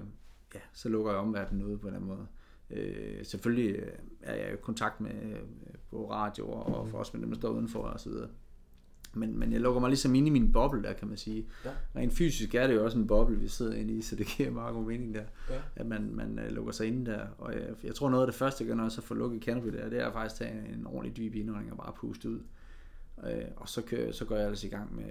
[0.55, 2.27] ja, så lukker jeg omverdenen ude på den måde.
[2.69, 3.91] Øh, selvfølgelig øh,
[4.21, 5.39] er jeg i kontakt med øh,
[5.89, 8.29] på radio og for også med dem, der står udenfor og så videre.
[9.15, 11.45] Men, men jeg lukker mig ligesom ind i min boble der, kan man sige.
[11.65, 11.69] Ja.
[11.95, 14.51] Rent fysisk er det jo også en boble, vi sidder inde i, så det giver
[14.51, 15.55] meget god mening der, ja.
[15.75, 17.27] at man, man uh, lukker sig inde der.
[17.37, 19.43] Og jeg, jeg tror noget af det første, jeg gør, når jeg så får lukket
[19.43, 22.39] canopy der, det er faktisk at tage en ordentlig dyb indånding og bare puste ud.
[23.23, 25.06] Øh, og så, kører, så går jeg ellers i gang med,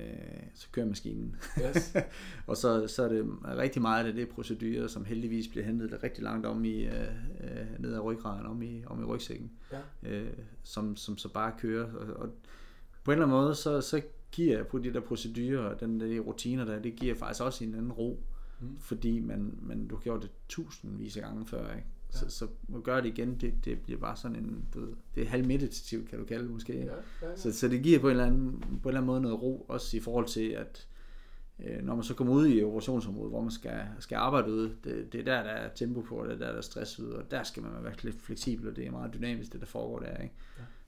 [0.54, 1.36] så kører maskinen.
[1.58, 1.96] Yes.
[2.46, 6.24] og så, så er det rigtig meget af det, procedurer, som heldigvis bliver hentet rigtig
[6.24, 7.08] langt om i, øh,
[7.40, 9.80] øh, ned ad ryggraden, om i, om i rygsækken, ja.
[10.02, 11.92] øh, som, som så bare kører.
[11.92, 12.28] Og, og
[13.04, 16.00] på en eller anden måde, så, så giver jeg på de der procedurer og den
[16.00, 18.24] der rutiner der, det giver faktisk også en anden ro,
[18.60, 18.76] mm.
[18.78, 21.86] fordi man, man, du har gjort det tusindvis af gange før, ikke?
[22.14, 22.28] Ja.
[22.28, 22.46] Så, så
[22.76, 26.08] at gøre det igen, det, det bliver bare sådan en, du ved, det er halvmeditativt,
[26.08, 26.78] kan du kalde det måske.
[26.78, 27.36] Ja, ja, ja.
[27.36, 29.66] Så, så det giver på en, eller anden, på en eller anden måde noget ro,
[29.68, 30.88] også i forhold til, at
[31.58, 35.12] øh, når man så kommer ud i operationsområdet, hvor man skal, skal arbejde ude, det,
[35.12, 37.30] det er der, der er tempo på, det er der, der er stress ude, og
[37.30, 40.16] der skal man være lidt fleksibel, og det er meget dynamisk, det der foregår der.
[40.16, 40.34] Ikke?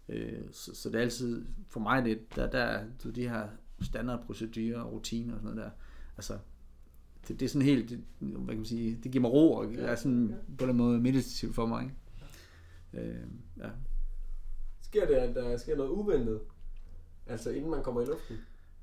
[0.08, 0.14] Ja.
[0.14, 2.84] Øh, så, så det er altid, for mig det, der, der er
[3.14, 3.48] de her
[3.82, 5.70] standardprocedurer og rutiner og sådan noget der,
[6.16, 6.38] altså
[7.28, 9.74] det, det er sådan helt, det, hvad kan man sige, det giver mig ro, og
[9.74, 11.82] er sådan på den måde meditativt for mig.
[11.82, 13.08] Ikke?
[13.08, 13.16] Øh,
[13.58, 13.68] ja.
[14.82, 16.40] Sker det, at der sker noget uventet?
[17.26, 18.36] Altså inden man kommer i luften?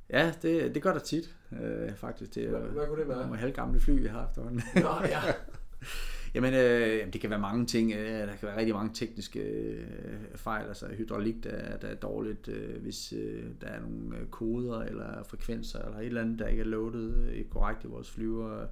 [0.09, 2.35] Ja, det, det gør der tit, øh, faktisk.
[2.35, 3.21] Det hvad, hvad kunne det være?
[3.21, 4.37] Nogle halvgamle fly, vi har haft.
[4.37, 5.21] Nå, ja.
[6.33, 7.91] Jamen, øh, det kan være mange ting.
[7.91, 10.67] Øh, der kan være rigtig mange tekniske øh, fejl.
[10.67, 15.23] Altså hydraulik, der, der er dårligt, øh, hvis øh, der er nogle øh, koder eller
[15.23, 18.67] frekvenser eller et eller andet, der ikke er loadet øh, korrekt i vores flyver.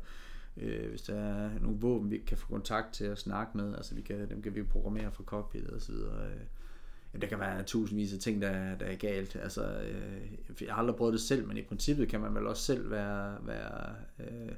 [0.58, 3.95] Øh, hvis der er nogle våben, vi kan få kontakt til at snakke med, altså
[3.95, 6.26] vi kan, dem kan vi programmere fra cockpit og så videre.
[6.26, 9.36] Øh, der kan være tusindvis af ting, der, der er galt.
[9.36, 12.63] Altså, øh, jeg har aldrig prøvet det selv, men i princippet kan man vel også
[12.63, 14.52] selv være, være øh,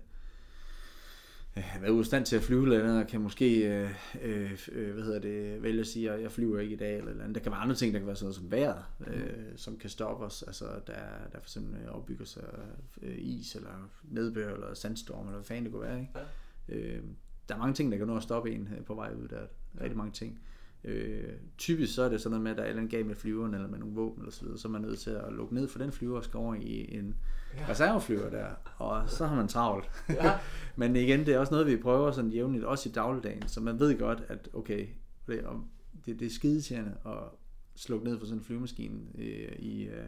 [1.82, 3.90] være ude stand til at flyve eller andet, og kan måske øh,
[4.22, 7.12] øh, øh, hvad hedder det, vælge at sige, at jeg flyver ikke i dag, eller,
[7.12, 7.36] eller andet.
[7.36, 9.90] Der kan være andre ting, der kan være sådan noget som vejret, øh, som kan
[9.90, 10.44] stoppe os.
[10.44, 10.94] Altså, der,
[11.32, 12.44] der for eksempel opbygger sig
[13.02, 16.00] øh, is, eller nedbør, eller sandstorm, eller hvad fanden det kunne være.
[16.00, 16.12] Ikke?
[16.70, 16.76] Ja.
[16.76, 17.04] Øh,
[17.50, 19.42] der er mange ting, der kan nå at stoppe en øh, på vej ud der.
[19.82, 20.40] Rigtig mange ting.
[20.86, 23.54] Øh, typisk så er det sådan noget med, at der er en galt med flyveren
[23.54, 25.68] eller med nogle våben eller så videre, så er man nødt til at lukke ned
[25.68, 27.16] for den flyver og skal over i en
[27.58, 27.70] ja.
[27.70, 29.90] reserveflyver der, og så har man travlt.
[30.10, 30.40] Ja.
[30.76, 33.80] Men igen, det er også noget, vi prøver sådan jævnligt, også i dagligdagen, så man
[33.80, 34.88] ved godt, at okay,
[35.28, 35.44] det,
[36.06, 37.20] det, det er skidetjerne at
[37.76, 40.06] slukke ned for sådan en flyvemaskine øh, i øh,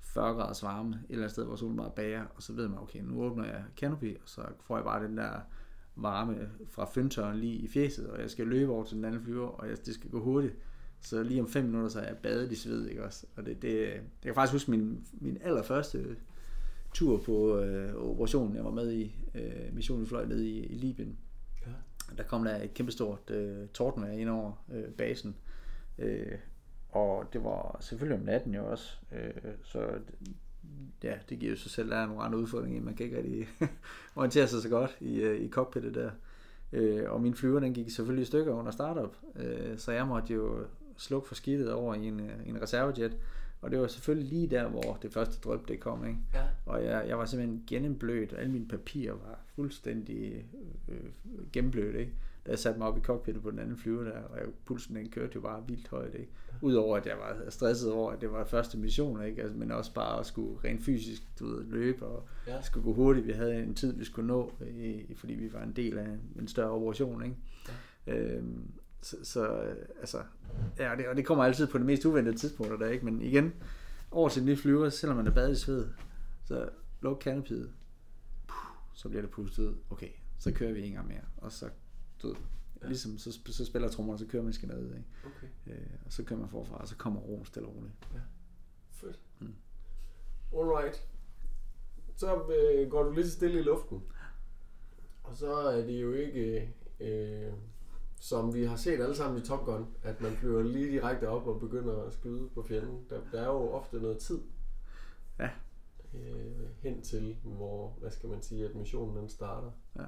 [0.00, 2.78] 40 graders varme, et eller andet sted, hvor solen bare bager, og så ved man,
[2.78, 5.40] okay, nu åbner jeg canopy, og så får jeg bare den der
[5.96, 9.46] varme fra fyndtøren lige i fjeset, og jeg skal løbe over til den anden flyver,
[9.46, 10.54] og jeg, det skal gå hurtigt.
[11.00, 13.26] Så lige om fem minutter, så er jeg badet i sved, ikke også?
[13.36, 16.16] Og det, det, jeg kan faktisk huske min, min allerførste
[16.94, 21.18] tur på øh, operationen, jeg var med i, øh, missionen fløj ned i, i Libyen.
[21.66, 21.72] Ja.
[22.16, 25.36] Der kom der et kæmpestort øh, tordenvejr ind over øh, basen.
[25.98, 26.38] Øh,
[26.88, 28.96] og det var selvfølgelig om natten jo også.
[29.12, 29.98] Øh, så
[31.02, 32.82] ja, det giver jo sig selv, der er nogle andre udfordringer.
[32.82, 33.48] Man kan ikke rigtig
[34.16, 36.10] orientere sig så godt i, øh, i cockpittet der.
[36.72, 40.34] Øh, og min flyver, den gik selvfølgelig i stykker under startup, øh, så jeg måtte
[40.34, 43.16] jo slukke for skidtet over i en, øh, en reservejet.
[43.62, 46.06] Og det var selvfølgelig lige der, hvor det første drøb det kom.
[46.06, 46.18] Ikke?
[46.34, 46.42] Ja.
[46.66, 50.44] Og jeg, jeg var simpelthen gennemblødt, og alle mine papirer var fuldstændig
[50.88, 51.10] øh,
[51.52, 51.96] gennemblødt.
[51.96, 52.12] Ikke?
[52.46, 54.96] Da jeg satte mig op i cockpittet på den anden flyver der, og jeg, pulsen
[54.96, 56.14] den kørte jo bare vildt højt.
[56.14, 56.32] Ikke?
[56.60, 59.42] Udover at jeg var stresset over, at det var første mission, ikke?
[59.42, 62.62] Altså, men også bare at skulle rent fysisk du ved, løbe og ja.
[62.62, 63.26] skulle gå hurtigt.
[63.26, 66.48] Vi havde en tid, vi skulle nå, i, fordi vi var en del af en
[66.48, 67.24] større operation.
[67.24, 67.36] Ikke?
[68.06, 68.14] Ja.
[68.16, 68.70] Øhm,
[69.02, 69.46] så, så
[70.00, 70.18] altså,
[70.78, 73.04] ja, det, og det kommer altid på det mest uventede tidspunkt, der, ikke?
[73.04, 73.52] men igen,
[74.10, 75.88] over til den nye flyver, selvom man er badet i sved,
[76.44, 76.68] så
[77.00, 77.70] luk kanopiet,
[78.94, 79.74] så bliver det pustet ud.
[79.90, 81.68] Okay, så kører vi en gang mere, og så,
[82.24, 82.36] du ved,
[82.82, 82.86] ja.
[82.86, 85.04] ligesom så, så spiller trommerne, så kører man skal ned, ikke?
[85.24, 85.46] Okay.
[85.66, 87.94] Øh, og så kører man forfra, og så kommer roen stille og roligt.
[88.14, 88.20] Ja.
[88.90, 89.20] Fedt.
[89.38, 89.54] Mm.
[90.52, 91.08] Alright.
[92.16, 94.02] Så øh, går du lidt stille i luften.
[95.22, 97.52] Og så er det jo ikke, øh,
[98.20, 101.46] som vi har set alle sammen i Top Gun, at man flyver lige direkte op
[101.46, 103.06] og begynder at skyde på fjenden.
[103.10, 104.40] Der, der er jo ofte noget tid.
[105.38, 105.50] Ja.
[106.14, 109.70] Øh, hen til, hvor, hvad skal man sige, at missionen den starter.
[109.96, 110.04] Ja.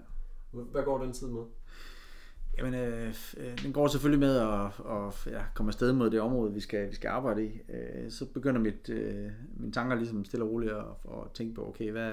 [0.51, 1.45] Hvad går den tid med?
[2.59, 6.55] Jamen, øh, øh, den går selvfølgelig med at, at ja, komme afsted mod det område,
[6.55, 7.61] vi skal, vi skal arbejde i.
[7.69, 11.69] Øh, så begynder mit, øh, mine tanker ligesom stille og roligt at, at tænke på,
[11.69, 12.13] okay, hvad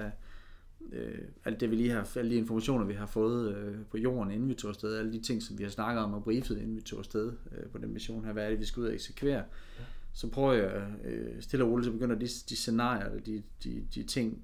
[0.91, 4.31] øh, alt det vi lige har, alle de informationer vi har fået øh, på jorden
[4.31, 6.75] inden vi tog afsted, alle de ting som vi har snakket om og briefet inden
[6.75, 8.93] vi tog afsted øh, på den mission her, hvad er det vi skal ud og
[8.93, 9.43] eksekvere,
[9.79, 9.83] ja.
[10.13, 14.03] så prøver jeg øh, stille og roligt, så begynder de, de scenarier, de, de, de
[14.03, 14.43] ting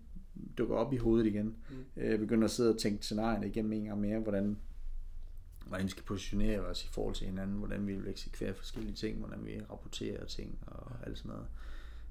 [0.58, 1.46] dukker op i hovedet igen.
[1.46, 2.02] Mm.
[2.02, 4.58] Øh, begynder at sidde og tænke scenarierne igennem en gang mere, hvordan
[5.70, 9.18] hvordan vi skal positionere os i forhold til hinanden, hvordan vi vil eksekvere forskellige ting,
[9.18, 11.48] hvordan vi rapporterer ting og alt sådan noget.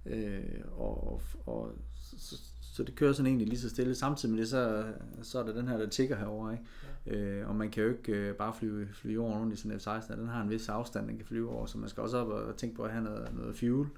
[0.06, 1.72] Øh, og, og
[2.18, 3.94] så, så det kører sådan egentlig lige så stille.
[3.94, 4.92] Samtidig med det, så,
[5.22, 6.64] så er der den her, der tigger herover ikke?
[7.06, 7.14] Ja.
[7.16, 9.80] Øh, og man kan jo ikke øh, bare flyve, flyve jorden rundt i sådan en
[9.80, 12.28] F-16, den har en vis afstand, den kan flyve over, så man skal også op
[12.28, 13.88] og tænke på at have noget, noget fuel.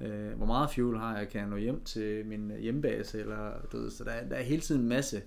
[0.00, 0.08] Ja.
[0.08, 1.28] Øh, hvor meget fuel har jeg?
[1.28, 3.20] Kan jeg nå hjem til min hjembase?
[3.20, 5.22] Eller, du ved, så der, der er hele tiden en masse øh,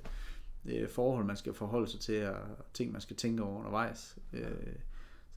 [0.90, 4.18] forhold, man skal forholde sig til, og ting, man skal tænke over undervejs.
[4.34, 4.76] Øh,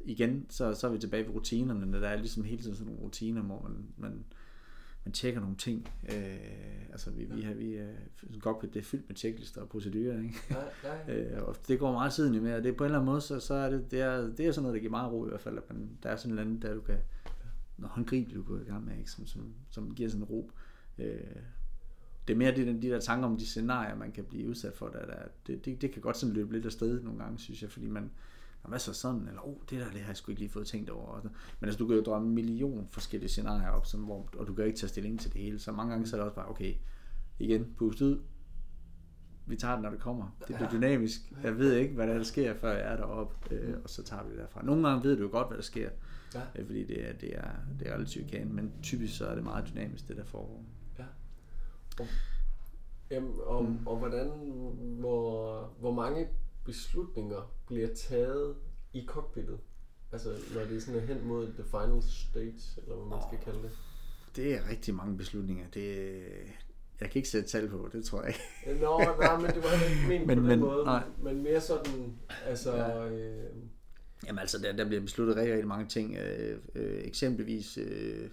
[0.01, 3.03] igen, så, så er vi tilbage ved rutinerne, der er ligesom hele tiden sådan nogle
[3.03, 4.25] rutiner, hvor man, man
[5.05, 5.89] man tjekker nogle ting.
[6.13, 7.89] Øh, altså vi, vi har vi er
[8.35, 10.35] en cockpit, det er fyldt med checklister og procedurer, ikke?
[10.51, 10.57] Ja,
[11.09, 11.33] ja.
[11.37, 13.21] øh, og det går meget tiden med, og det er på en eller anden måde,
[13.21, 15.29] så, så er det, det er, det er sådan noget, der giver meget ro i
[15.29, 16.99] hvert fald, at man, der er sådan et andet, der du kan,
[17.77, 19.11] når håndgribeligt du går i gang med, ikke?
[19.11, 20.51] Som, som, som giver sådan en ro.
[20.99, 21.21] Øh,
[22.29, 24.89] det er mere de, de der tanker om de scenarier, man kan blive udsat for,
[24.89, 27.71] der, der, det, det, det kan godt sådan løbe lidt afsted nogle gange, synes jeg,
[27.71, 28.11] fordi man,
[28.69, 30.91] hvad så sådan, eller oh, det der, det har jeg sgu ikke lige fået tænkt
[30.91, 31.21] over.
[31.23, 31.33] Men
[31.63, 34.67] altså, du kan jo drømme en million forskellige scenarier op, sådan, hvor, og du kan
[34.67, 35.59] ikke tage stilling til det hele.
[35.59, 36.75] Så mange gange så er det også bare, okay,
[37.39, 38.21] igen, pust ud,
[39.47, 40.37] vi tager det, når det kommer.
[40.49, 41.33] Det bliver dynamisk.
[41.43, 44.25] Jeg ved ikke, hvad der, der sker, før jeg er deroppe, øh, og så tager
[44.25, 44.65] vi det derfra.
[44.65, 45.91] Nogle gange ved du jo godt, hvad der sker,
[46.35, 46.41] ja.
[46.57, 49.45] øh, fordi det er, det, er, det er relativt kan, men typisk så er det
[49.45, 50.65] meget dynamisk, det der foregår.
[53.11, 53.87] Jamen, og, mm.
[53.87, 54.29] og hvordan,
[55.01, 56.29] hvor, hvor mange
[56.65, 58.57] beslutninger bliver taget
[58.93, 59.59] i cockpittet?
[60.13, 63.63] Altså, når det er sådan hen mod the final stage, eller hvad man skal kalde
[63.63, 63.71] det.
[64.37, 65.65] Det er rigtig mange beslutninger.
[65.75, 66.17] Det,
[67.01, 68.81] jeg kan ikke sætte tal på, det tror jeg ikke.
[68.81, 70.85] Nå, nej, men det var ikke ment men, på den men, måde.
[70.85, 71.05] Nej.
[71.23, 72.77] Men mere sådan, altså...
[72.77, 73.09] Ja.
[73.09, 73.55] Øh...
[74.27, 76.17] Jamen altså, der, der bliver besluttet rigtig, rigtig mange ting.
[76.17, 78.31] Øh, øh, eksempelvis øh,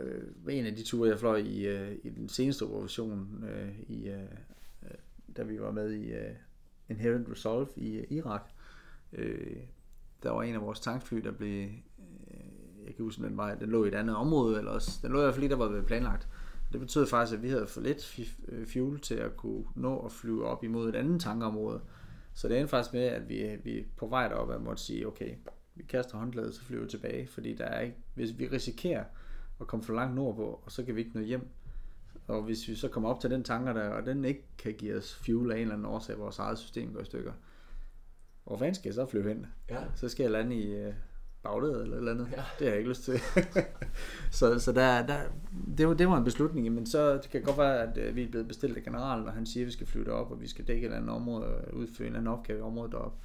[0.00, 4.08] øh, en af de ture, jeg fløj i, øh, i den seneste operation, øh, i,
[4.08, 4.22] øh,
[4.82, 4.90] øh,
[5.36, 6.34] da vi var med i øh,
[6.88, 8.50] Inherent Resolve i øh, Irak.
[9.12, 9.56] Øh,
[10.22, 11.68] der var en af vores tankfly, der blev...
[12.30, 12.40] Øh,
[12.86, 15.18] jeg kan huske, den, var, den lå i et andet område, eller også, den lå
[15.18, 16.28] i hvert fald lige, der var planlagt.
[16.72, 20.12] Det betød faktisk, at vi havde for lidt øh, fuel til at kunne nå at
[20.12, 21.80] flyve op imod et andet tankområde.
[22.34, 25.06] Så det endte faktisk med, at vi, øh, vi på vej derop at måtte sige,
[25.06, 25.34] okay,
[25.74, 29.04] vi kaster håndklædet, så flyver vi tilbage, fordi der er ikke, hvis vi risikerer
[29.60, 31.48] at komme for langt nordpå, og så kan vi ikke nå hjem,
[32.26, 34.96] og hvis vi så kommer op til den tanker der, og den ikke kan give
[34.96, 37.32] os fuel af en eller anden årsag, vores eget system går i stykker,
[38.44, 39.46] hvor fanden skal jeg så flyve hen?
[39.70, 39.78] Ja.
[39.94, 40.92] Så skal jeg lande i øh,
[41.54, 42.28] eller et eller andet.
[42.32, 42.42] Ja.
[42.58, 43.20] Det har jeg ikke lyst til.
[44.38, 45.20] så så der, der,
[45.78, 48.22] det, var, det var en beslutning, men så det kan godt være, at øh, vi
[48.22, 50.48] er blevet bestilt af generalen, og han siger, at vi skal flyve op, og vi
[50.48, 53.18] skal dække et eller andet område, og udføre en eller anden opgave i området deroppe.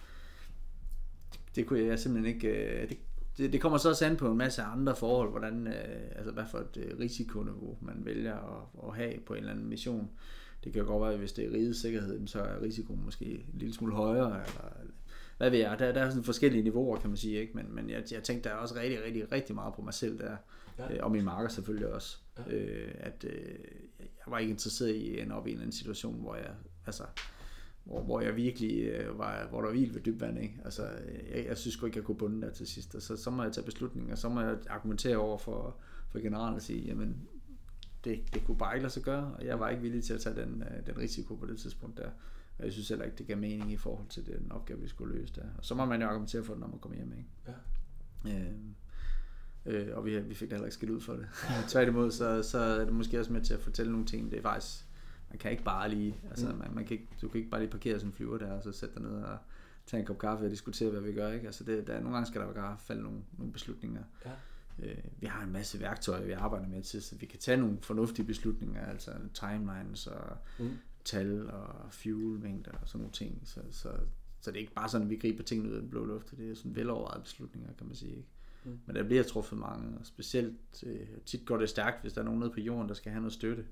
[1.31, 2.47] Det, det kunne jeg simpelthen ikke...
[2.47, 2.97] Øh, det,
[3.37, 6.43] det, det kommer så også an på en masse andre forhold, hvordan, øh, altså hvad
[6.51, 10.09] for et øh, risikoniveau man vælger at, at have på en eller anden mission.
[10.63, 13.25] Det kan jo godt være, at hvis det er rigets sikkerhed, så er risikoen måske
[13.25, 14.71] en lille smule højere, eller
[15.37, 17.53] hvad ved jeg, der, der er sådan forskellige niveauer, kan man sige, ikke?
[17.53, 20.19] men, men jeg, jeg tænkte der er også rigtig, rigtig, rigtig meget på mig selv
[20.19, 20.35] der,
[20.79, 20.93] ja.
[20.93, 22.55] øh, og min marker selvfølgelig også, ja.
[22.55, 23.55] øh, at øh,
[23.99, 26.51] jeg var ikke interesseret i at ende op i en eller anden situation, hvor jeg,
[26.85, 27.03] altså,
[27.83, 30.59] hvor, hvor jeg virkelig øh, var, hvor der var vildt ved dybvand, ikke?
[30.65, 30.87] Altså,
[31.35, 33.51] jeg, jeg synes ikke, jeg kunne bunde der til sidst, og så, så må jeg
[33.51, 35.75] tage beslutninger, så må jeg argumentere over for,
[36.09, 37.27] for generalen og sige, jamen,
[38.03, 40.21] det, det kunne bare ikke lade sig gøre, og jeg var ikke villig til at
[40.21, 42.09] tage den, øh, den risiko på det tidspunkt der.
[42.57, 45.15] Og jeg synes heller ikke, det gav mening i forhold til den opgave, vi skulle
[45.15, 45.45] løse der.
[45.57, 47.29] Og så må man jo argumentere for det, når man kommer hjem, ikke?
[47.47, 48.39] Ja.
[48.39, 48.53] Øh,
[49.65, 51.27] øh, og vi, vi fik da heller ikke skidt ud for det.
[51.69, 54.31] Tværtimod, så, så er det måske også med til at fortælle nogle ting.
[54.31, 54.85] Det er faktisk,
[55.31, 56.57] man kan ikke bare lige, altså mm.
[56.57, 58.63] man, man kan ikke, du kan ikke bare lige parkere sådan en flyver der, og
[58.63, 59.37] så sætte dig ned og
[59.85, 61.45] tage en kop kaffe og diskutere, hvad vi gør, ikke?
[61.45, 64.03] Altså det, der, nogle gange skal der bare falde nogle, nogle beslutninger.
[64.25, 64.31] Ja.
[64.79, 67.77] Øh, vi har en masse værktøjer, vi arbejder med til, så vi kan tage nogle
[67.81, 73.41] fornuftige beslutninger, altså timelines og mm tal og fuelmængder og sådan nogle ting.
[73.45, 73.89] Så, så,
[74.41, 76.31] så det er ikke bare sådan, at vi griber tingene ud af den blå luft.
[76.37, 78.11] Det er sådan velovervejede beslutninger, kan man sige.
[78.11, 78.27] Ikke?
[78.63, 78.79] Mm.
[78.85, 82.25] Men der bliver truffet mange, og specielt øh, tit går det stærkt, hvis der er
[82.25, 83.65] nogen nede på jorden, der skal have noget støtte.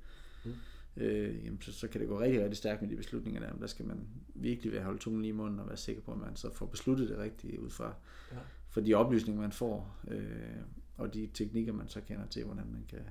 [0.46, 0.54] Mm.
[1.00, 3.54] Øh, jamen, så, så kan det gå rigtig, rigtig stærkt med de beslutninger der.
[3.54, 6.18] Der skal man virkelig være holde tungen lige i munden og være sikker på, at
[6.18, 7.96] man så får besluttet det rigtigt ud fra,
[8.32, 8.38] ja.
[8.70, 10.62] for de oplysninger, man får, øh,
[10.98, 13.02] og de teknikker, man så kender til, hvordan man kan,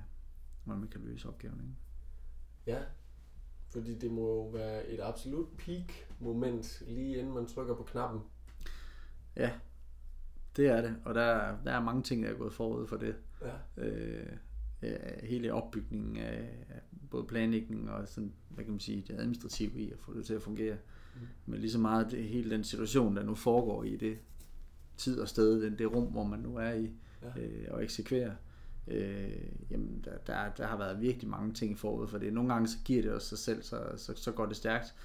[0.63, 1.59] hvordan man kan løse opgaven.
[1.59, 2.77] Ikke?
[2.77, 2.83] Ja,
[3.69, 8.21] fordi det må jo være et absolut peak moment, lige inden man trykker på knappen.
[9.35, 9.51] Ja,
[10.55, 10.95] det er det.
[11.05, 13.15] Og der, der er mange ting, der er gået forud for det.
[13.41, 13.83] Ja.
[13.83, 14.37] Øh,
[15.23, 16.49] hele opbygningen af
[17.09, 20.33] både planlægning og sådan, hvad kan man sige, det administrative i at få det til
[20.33, 20.77] at fungere.
[21.15, 21.21] Mm.
[21.45, 24.17] Men lige så meget det, hele den situation, der nu foregår i det
[24.97, 27.41] tid og sted, det, det rum, hvor man nu er i ja.
[27.41, 28.31] øh, og eksekverer
[28.89, 29.31] øh,
[29.71, 32.33] jamen der, der, der har været virkelig mange ting forud for det.
[32.33, 34.95] Nogle gange så giver det os sig selv, så, så, så går det stærkt.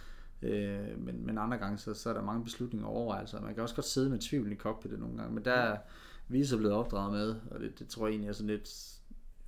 [0.42, 3.14] Øh, men, men andre gange, så, så er der mange beslutninger over.
[3.14, 5.78] Altså, man kan også godt sidde med tvivl i cockpittet nogle gange, men der er
[6.28, 8.93] vi så blevet opdraget med, og det, det tror jeg egentlig er sådan lidt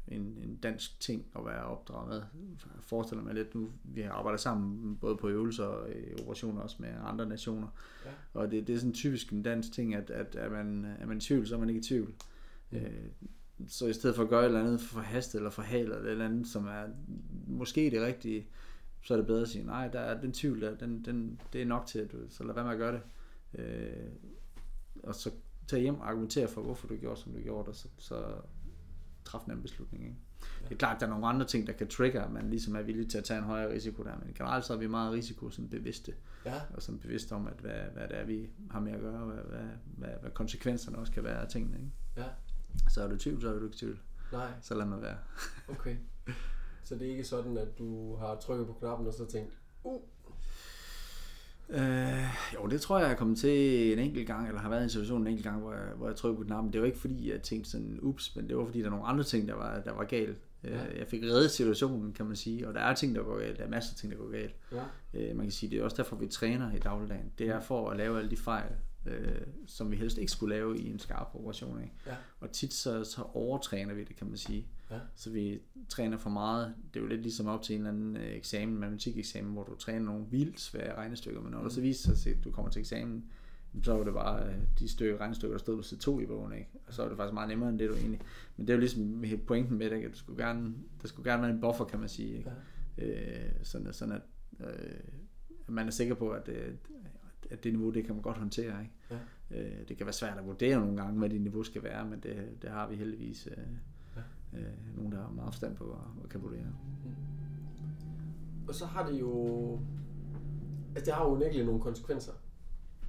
[0.08, 2.16] en, en dansk ting at være opdraget med.
[2.50, 5.88] Jeg forestiller mig lidt nu, vi har arbejdet sammen både på øvelser og
[6.22, 7.68] operationer også med andre nationer.
[8.04, 8.10] Ja.
[8.34, 11.16] Og det, det er sådan typisk en dansk ting, at, at er, man, er man
[11.16, 12.14] i tvivl, så er man ikke i tvivl.
[12.70, 12.78] Mm.
[12.78, 12.90] Øh,
[13.68, 16.10] så i stedet for at gøre et eller andet for hastet eller for eller et
[16.10, 16.84] eller andet, som er
[17.46, 18.46] måske det rigtige,
[19.02, 21.62] så er det bedre at sige, nej, der er den tvivl der, den, den, det
[21.62, 23.02] er nok til, at du, så lad være med at gøre det.
[23.60, 24.08] Øh,
[25.02, 25.30] og så
[25.66, 28.24] tage hjem og argumentere for, hvorfor du gjorde, som du gjorde, og så, så,
[29.26, 30.04] træffe en beslutning.
[30.04, 30.16] Ikke?
[30.64, 32.76] Det er klart, at der er nogle andre ting, der kan trigge, at man ligesom
[32.76, 35.12] er villig til at tage en højere risiko der, men generelt så er vi meget
[35.12, 36.60] risiko som bevidste, Ja.
[36.74, 39.26] og som bevidste om, at hvad, hvad det er, vi har med at gøre, og
[39.26, 41.76] hvad, hvad, hvad, hvad konsekvenserne også kan være af tingene.
[41.78, 41.90] Ikke?
[42.16, 42.24] Ja.
[42.90, 43.98] Så er du i tvivl, så er du ikke i tvivl.
[44.32, 45.16] Nej, Så lad mig være.
[45.68, 45.96] okay.
[46.84, 49.52] Så det er ikke sådan, at du har trykket på knappen og så tænkt,
[49.84, 50.00] uh,
[51.68, 52.24] Øh,
[52.54, 54.84] jo, det tror jeg, jeg er kommet til en enkelt gang, eller har været i
[54.84, 56.72] en situation en enkelt gang, hvor jeg, hvor jeg trykkede på knappen.
[56.72, 59.06] Det var ikke fordi, jeg tænkte sådan, ups, men det var fordi, der er nogle
[59.06, 60.28] andre ting, der var, der var galt.
[60.64, 60.98] Øh, Ja.
[60.98, 63.58] Jeg fik reddet situationen, kan man sige, og der er ting, der går galt.
[63.58, 64.54] Der er masser af ting, der går galt.
[64.72, 64.82] ja,
[65.14, 67.32] Øh, man kan sige, det er også derfor, vi træner i dagligdagen.
[67.38, 68.72] Det er for at lave alle de fejl,
[69.06, 69.28] øh,
[69.66, 71.82] som vi helst ikke skulle lave i en skarp operation.
[71.82, 71.94] Ikke?
[72.06, 74.66] ja, Og tit så, så overtræner vi det, kan man sige.
[74.90, 76.74] Ja, Så vi træner for meget.
[76.94, 79.74] Det er jo lidt ligesom op til en eller anden øh, eksamen, matematikeksamen, hvor du
[79.76, 82.80] træner nogle vildt svære regnestykker, men når der så viser sig, at du kommer til
[82.80, 83.24] eksamen,
[83.82, 86.52] så var det bare øh, de stykker regnestykker, der stod på side 2 i bogen,
[86.52, 86.68] ikke?
[86.86, 88.20] Og så er det faktisk meget nemmere end det, du egentlig...
[88.56, 90.06] Men det er jo ligesom pointen med det, ikke?
[90.08, 92.36] at du skulle gerne, der skulle gerne være en buffer, kan man sige.
[92.38, 92.50] Ikke?
[92.98, 94.22] Øh, sådan, at- sådan at,
[94.60, 95.00] øh,
[95.68, 96.74] at man er sikker på, at, øh,
[97.50, 98.80] at det niveau, det kan man godt håndtere.
[98.82, 98.94] Ikke?
[99.50, 99.62] ja.
[99.78, 102.20] Øh, det kan være svært at vurdere nogle gange, hvad dit niveau skal være, men
[102.20, 103.62] det, det har vi heldigvis øh, Ja.
[104.52, 105.84] Øh, nogen, der har meget forstand på
[106.24, 106.72] at, kan vurdere.
[108.68, 109.80] Og så har det jo...
[110.96, 112.32] Altså, det har jo virkelig nogle konsekvenser,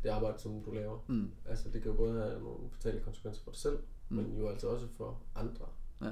[0.04, 1.00] det arbejde, som du laver.
[1.08, 1.32] Mm.
[1.46, 4.18] Altså, det kan jo både have nogle fatale konsekvenser for dig selv, Mm.
[4.18, 4.24] mm.
[4.24, 5.66] men jo altså også for andre.
[6.02, 6.12] Ja.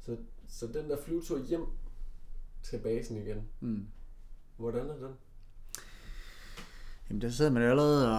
[0.00, 1.66] Så, så den der flyvetur hjem
[2.62, 3.86] til basen igen, Mm.
[4.56, 5.12] hvordan er den?
[7.10, 8.12] Jamen der sidder man jo allerede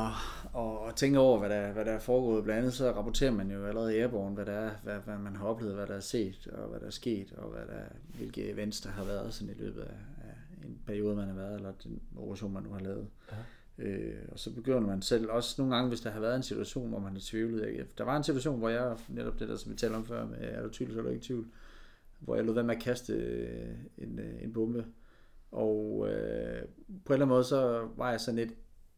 [0.54, 2.44] og, og, tænker over, hvad der, hvad der er foregået.
[2.44, 5.36] Blandt andet så rapporterer man jo allerede i Airborne, hvad, der er, hvad, hvad man
[5.36, 7.84] har oplevet, hvad der er set, og hvad der er sket, og hvad der,
[8.18, 11.56] hvilke events der har været sådan i løbet af, af en periode, man har været,
[11.56, 13.08] eller den operation, man nu har lavet.
[13.32, 13.38] Ja.
[13.78, 16.90] Øh, og så begynder man selv, også nogle gange, hvis der har været en situation,
[16.90, 17.86] hvor man har tvivlet.
[17.98, 20.38] Der var en situation, hvor jeg, netop det der, som vi talte om før, med,
[20.42, 21.46] er du tvivl, så er du ikke tvivl,
[22.20, 24.86] hvor jeg lod være med at kaste øh, en, øh, en bombe.
[25.52, 26.62] Og øh,
[27.06, 28.54] på en eller anden måde, så var jeg sådan lidt,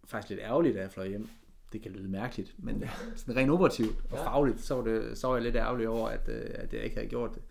[0.08, 1.30] faktisk lidt ærgerlig, da jeg fløj hjem.
[1.74, 2.84] Det kan lyde mærkeligt, men
[3.16, 4.26] sådan rent operativt og Ja.
[4.28, 6.96] fagligt, så var, det, så var jeg lidt ærgerlig over, at, øh, at jeg ikke
[6.96, 7.42] havde gjort det.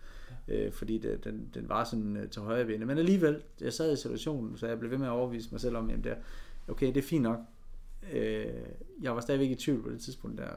[0.47, 2.87] Øh, fordi det, den, den var sådan øh, til højre ben.
[2.87, 5.77] Men alligevel, jeg sad i situationen, så jeg blev ved med at overvise mig selv
[5.77, 6.15] om, jamen der,
[6.67, 7.39] okay, det er fint nok.
[8.13, 8.45] Øh,
[9.01, 10.49] jeg var stadigvæk i tvivl på det tidspunkt der.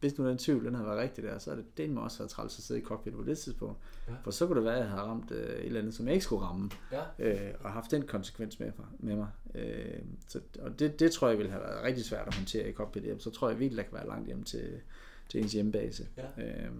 [0.00, 2.18] Hvis nu den tvivl, den havde været rigtig der, så er det den må også
[2.18, 3.78] have træls at sidde i cockpit på det tidspunkt.
[4.08, 4.12] Ja.
[4.24, 6.14] For så kunne det være, at jeg havde ramt øh, et eller andet, som jeg
[6.14, 9.28] ikke skulle ramme Ja, øh, og haft den konsekvens med, mig- med mig.
[9.54, 12.72] Øh, så, og det, det tror jeg ville have været rigtig svært at håndtere i
[12.72, 13.20] cockpit hjem.
[13.20, 14.80] Så tror jeg virkelig, der kan være langt hjem til,
[15.28, 16.06] til ens hjemmebase.
[16.16, 16.42] Ja.
[16.46, 16.70] Øh,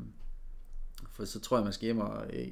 [1.10, 2.48] for så tror jeg, man skal hjem og øh,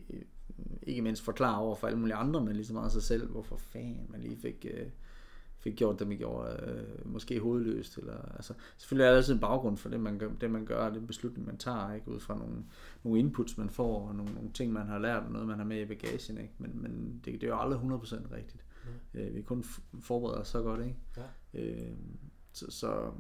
[0.83, 3.57] ikke mindst forklare over for alle mulige andre, men lige så meget sig selv, hvorfor
[3.57, 4.87] fanden man lige fik, øh,
[5.59, 7.99] fik gjort det, man gjorde, øh, måske hovedløst.
[7.99, 10.77] Eller, altså, selvfølgelig er der altid en baggrund for det, man gør, det, man gør,
[10.77, 12.09] og den beslutning, man tager, ikke?
[12.09, 12.65] ud fra nogle,
[13.05, 15.65] nogle inputs, man får, og nogle, nogle ting, man har lært, og noget, man har
[15.65, 16.39] med i bagagen.
[16.39, 16.55] Ikke?
[16.59, 18.65] Men, men det, det er jo aldrig 100% rigtigt.
[18.85, 19.21] Mm.
[19.21, 19.65] Øh, vi kun
[20.01, 20.97] forbereder os så godt, ikke?
[21.17, 21.61] Ja.
[21.61, 21.97] Øh,
[22.53, 23.11] så, så,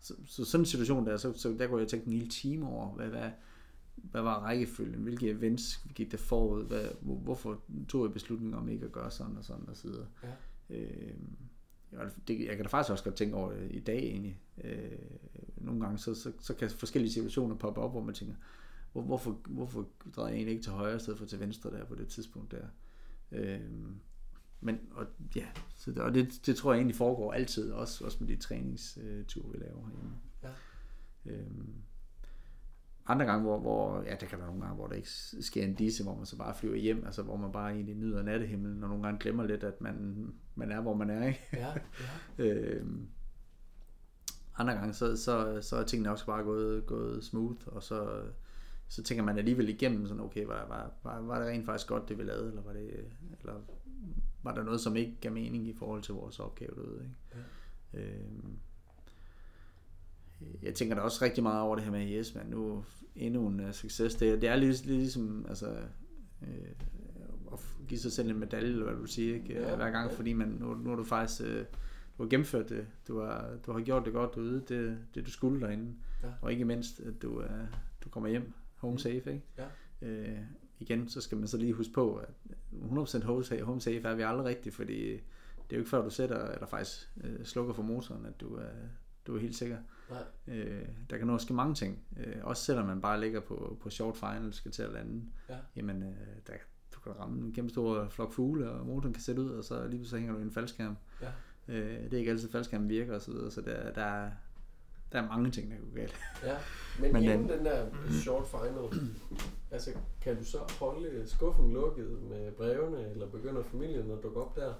[0.00, 2.68] så, så, sådan en situation der, så, så der kunne jeg tænke en hel time
[2.68, 3.30] over, hvad, hvad,
[3.94, 8.68] hvad var rækkefølgen, hvilke events gik der forud, hvad, hvor, hvorfor tog jeg beslutningen om
[8.68, 10.06] ikke at gøre sådan og sådan og så videre.
[10.22, 10.76] Ja.
[10.76, 11.14] Øh,
[12.28, 14.40] det, jeg kan da faktisk også godt tænke over det i dag egentlig.
[14.64, 14.98] Øh,
[15.56, 18.34] nogle gange så, så, så kan forskellige situationer poppe op, hvor man tænker,
[18.92, 21.84] hvor, hvorfor, hvorfor drejer jeg egentlig ikke til højre i stedet for til venstre der
[21.84, 22.66] på det tidspunkt der.
[23.32, 23.60] Øh,
[24.60, 25.46] men og, ja,
[25.76, 29.52] så det, og det, det tror jeg egentlig foregår altid, også, også med de træningsture,
[29.52, 30.16] vi laver herhjemme.
[30.42, 30.50] Ja.
[31.26, 31.74] Øhm,
[33.08, 35.08] andre gange, hvor, hvor, ja, der kan være nogle gange, hvor der ikke
[35.40, 38.22] sker en disse, hvor man så bare flyver hjem, altså hvor man bare egentlig nyder
[38.22, 41.40] nattehimlen, og nogle gange glemmer lidt, at man, man er, hvor man er, ikke?
[41.52, 41.68] Ja,
[42.38, 42.44] ja.
[42.44, 43.08] Øhm,
[44.58, 48.22] andre gange, så, så, så er tingene også bare gået, gået smooth, og så,
[48.88, 52.08] så tænker man alligevel igennem, sådan, okay, var, var, var, var det rent faktisk godt,
[52.08, 53.04] det vi lavede, eller var, det,
[53.40, 53.54] eller
[54.42, 57.16] var der noget, som ikke gav mening i forhold til vores opgave derude, ikke?
[57.34, 58.00] Ja.
[58.00, 58.58] Øhm,
[60.62, 62.84] jeg tænker da også rigtig meget over det her med, yes, men nu
[63.16, 64.14] endnu en uh, succes.
[64.14, 65.70] Det, det er lidt, lidt ligesom, altså,
[66.42, 66.48] øh,
[67.52, 69.52] at give sig selv en medalje, eller hvad du vil sige, ikke?
[69.52, 70.16] Ja, Hver gang, ja.
[70.16, 71.64] fordi man, nu, nu har du faktisk, øh,
[72.18, 75.30] du har gennemført det, du har, du har gjort det godt derude, det, det du
[75.30, 76.28] skulle derinde, Ja.
[76.42, 77.44] og ikke mindst, at du, uh,
[78.04, 79.42] du kommer hjem home safe, ikke?
[79.58, 79.66] Ja.
[80.08, 80.38] Øh,
[80.78, 82.28] igen, så skal man så lige huske på, at
[82.72, 85.20] 100% home safe, home safe er vi aldrig rigtigt, fordi det
[85.70, 88.68] er jo ikke før du sætter, eller faktisk øh, slukker for motoren, at du er,
[89.26, 89.76] du er helt sikker.
[90.10, 90.56] Nej.
[90.56, 91.98] Øh, der kan nå at ske mange ting.
[92.16, 95.24] Øh, også selvom man bare ligger på, på short final, skal til at lande.
[95.48, 95.56] Ja.
[95.76, 96.08] Jamen, øh,
[96.46, 96.52] der,
[96.94, 99.86] du kan ramme en kæmpe stor flok fugle, og motoren kan sætte ud, og så
[99.88, 100.96] lige så hænger du i en faldskærm.
[101.22, 101.28] Ja.
[101.68, 104.30] Øh, det er ikke altid, faldskærmen virker og så videre, så der, der, er,
[105.12, 106.16] der er mange ting, der går galt.
[106.44, 106.56] Ja,
[107.00, 109.00] men, men inden den, den der short final,
[109.70, 109.90] altså
[110.20, 114.74] kan du så holde skuffen lukket med brevene, eller begynder familien at dukke op der?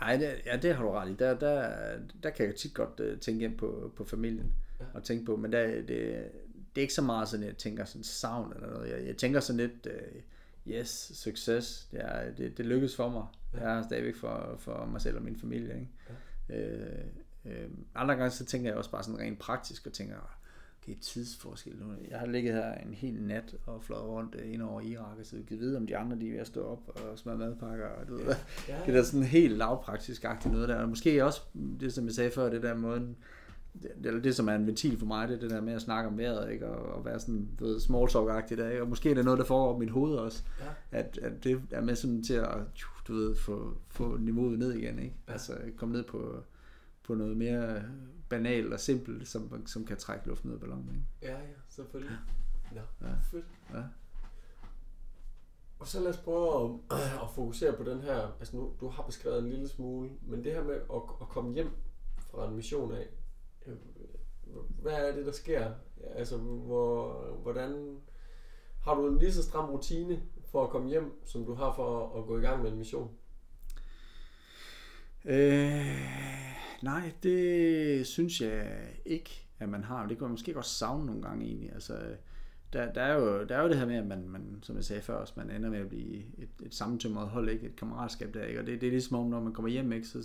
[0.00, 1.14] Nej, det, ja, det har du ret i.
[1.14, 1.76] Der, der,
[2.22, 4.84] der kan jeg tit godt uh, tænke ind på, på familien ja.
[4.94, 8.04] og tænke på, men der, det, det er ikke så meget sådan, jeg tænker sådan
[8.04, 8.90] savn eller noget.
[8.90, 13.26] Jeg, jeg tænker sådan lidt, uh, yes, succes, det, er, det, det lykkes for mig.
[13.54, 13.68] Ja.
[13.68, 15.74] Jeg er stadigvæk for, for mig selv og min familie.
[15.74, 15.88] Ikke?
[16.48, 16.94] Ja.
[16.94, 17.04] Uh,
[17.44, 20.38] uh, andre gange så tænker jeg også bare sådan rent praktisk og tænker,
[20.84, 21.86] okay, tidsforskel nu.
[22.10, 25.36] Jeg har ligget her en hel nat og fløjet rundt ind over Irak, og så
[25.48, 27.86] kan vide, om de andre de er ved at stå op og smøre madpakker.
[27.86, 28.24] Og du ja.
[28.24, 28.34] ved,
[28.68, 28.78] ja.
[28.86, 30.76] Det er sådan helt lavpraktisk-agtigt noget der.
[30.76, 31.40] Og måske også,
[31.80, 33.14] det som jeg sagde før, det der måde,
[33.82, 35.82] det, det, det, som er en ventil for mig, det er det der med at
[35.82, 36.68] snakke om vejret, ikke?
[36.68, 38.82] Og, og være sådan, du ved, small talk-agtigt, ikke?
[38.82, 40.98] og måske er det noget, der foregår i mit hoved også, ja.
[40.98, 42.58] at, at det er med sådan til at,
[43.08, 45.14] du ved, få, få niveauet ned igen, ikke?
[45.28, 45.32] Ja.
[45.32, 46.42] Altså komme ned på,
[47.02, 47.82] på noget mere
[48.36, 50.88] banalt og simpelt, som, som kan trække luften ud af ballonen.
[50.88, 51.34] Ikke?
[51.34, 52.18] Ja, ja, selvfølgelig.
[52.74, 52.80] Ja.
[53.08, 53.14] ja.
[53.30, 53.44] Fedt.
[53.74, 53.82] Ja.
[55.78, 59.02] Og så lad os prøve at, at fokusere på den her, altså nu, du har
[59.02, 61.70] beskrevet en lille smule, men det her med at, at komme hjem
[62.30, 63.08] fra en mission af,
[63.66, 63.76] øh,
[64.82, 65.70] hvad er det, der sker?
[66.14, 67.12] Altså, hvor,
[67.42, 67.98] hvordan,
[68.80, 72.06] har du en lige så stram rutine for at komme hjem, som du har for
[72.06, 73.10] at, at gå i gang med en mission?
[75.24, 76.14] Øh,
[76.84, 80.06] Nej, det synes jeg ikke, at man har.
[80.06, 81.72] Det kan man måske godt savne nogle gange egentlig.
[81.72, 81.98] Altså,
[82.72, 84.84] der, der, er jo, der er jo det her med, at man, man som jeg
[84.84, 87.66] sagde før, også, man ender med at blive et, et sammentømret hold, ikke?
[87.66, 88.60] et kammeratskab der, ikke?
[88.60, 90.06] og det, det er ligesom om, når man kommer hjem, ikke?
[90.06, 90.18] så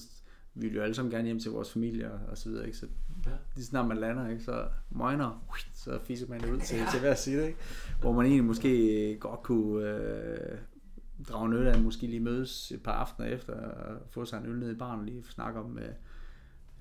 [0.54, 2.78] vi vil jo alle sammen gerne hjem til vores familie og, og så videre, ikke?
[2.78, 2.88] så
[3.26, 3.32] ja.
[3.56, 4.44] lige snart man lander, ikke?
[4.44, 6.86] så møgner, så fiser man ud til, ja.
[6.92, 7.60] til hver side, ikke?
[8.02, 10.58] hvor man egentlig måske godt kunne øh,
[11.30, 14.60] drage nytte af, måske lige mødes et par aftener efter og få sig en øl
[14.60, 15.90] ned i barn og lige snakke om, øh,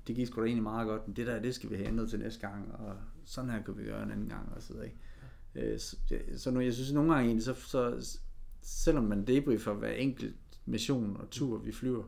[0.09, 2.09] det gik sgu da egentlig meget godt, men det der, det skal vi have ændret
[2.09, 2.95] til næste gang, og
[3.25, 5.71] sådan her kan vi gøre en anden gang, og så videre, ikke?
[5.73, 5.97] Øh, så,
[6.37, 8.19] så nu, jeg synes, nogle gange egentlig, så, så
[8.61, 10.35] selvom man debriefer hver enkelt
[10.65, 12.03] mission og tur, vi flyver,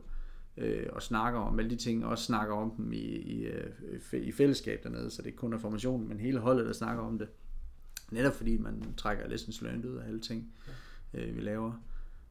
[0.56, 3.70] øh, og snakker om alle de ting, og også snakker om dem i, i, øh,
[4.12, 7.18] i fællesskab dernede, så det ikke kun er formationen, men hele holdet, der snakker om
[7.18, 7.28] det.
[8.10, 10.52] Netop fordi man trækker lessons learned ud af alle ting,
[11.14, 11.72] øh, vi laver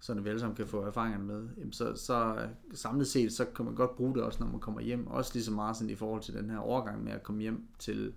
[0.02, 3.66] så vi alle sammen kan få erfaringerne med, jamen så, så samlet set, så kan
[3.66, 5.08] man godt bruge det også, når man kommer hjem.
[5.08, 7.68] Også lige så meget sådan i forhold til den her overgang med at komme hjem
[7.80, 8.14] til,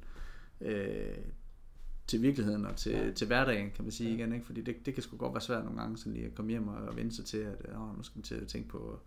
[0.61, 1.16] øh,
[2.07, 3.12] til virkeligheden og til, ja.
[3.12, 4.16] til hverdagen, kan man sige ja.
[4.16, 4.32] igen.
[4.32, 4.47] Ikke?
[4.47, 6.68] Fordi det, det kan sgu godt være svært nogle gange, sådan lige at komme hjem
[6.68, 9.01] og, og vende sig til, at åh, nu skal man til at tænke på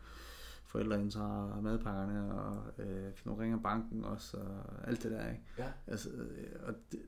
[0.66, 5.30] forældreintra madpakkerne, og øh, nu ringer banken også, og alt det der.
[5.30, 5.42] Ikke?
[5.58, 5.68] Ja.
[5.88, 7.00] Altså, øh, og det,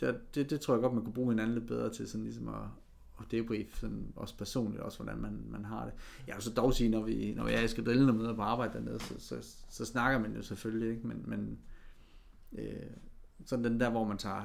[0.00, 2.48] det, det, det tror jeg godt, man kunne bruge hinanden lidt bedre til, sådan ligesom
[2.48, 2.54] at,
[3.16, 5.94] og debrief sådan også personligt også, hvordan man, man har det.
[6.26, 9.00] Jeg vil så dog sige, når, vi, når jeg skal drille noget på arbejde dernede,
[9.00, 11.06] så, så, så, snakker man jo selvfølgelig, ikke?
[11.06, 11.58] men, men
[12.52, 12.90] øh,
[13.44, 14.42] sådan den der, hvor man tager,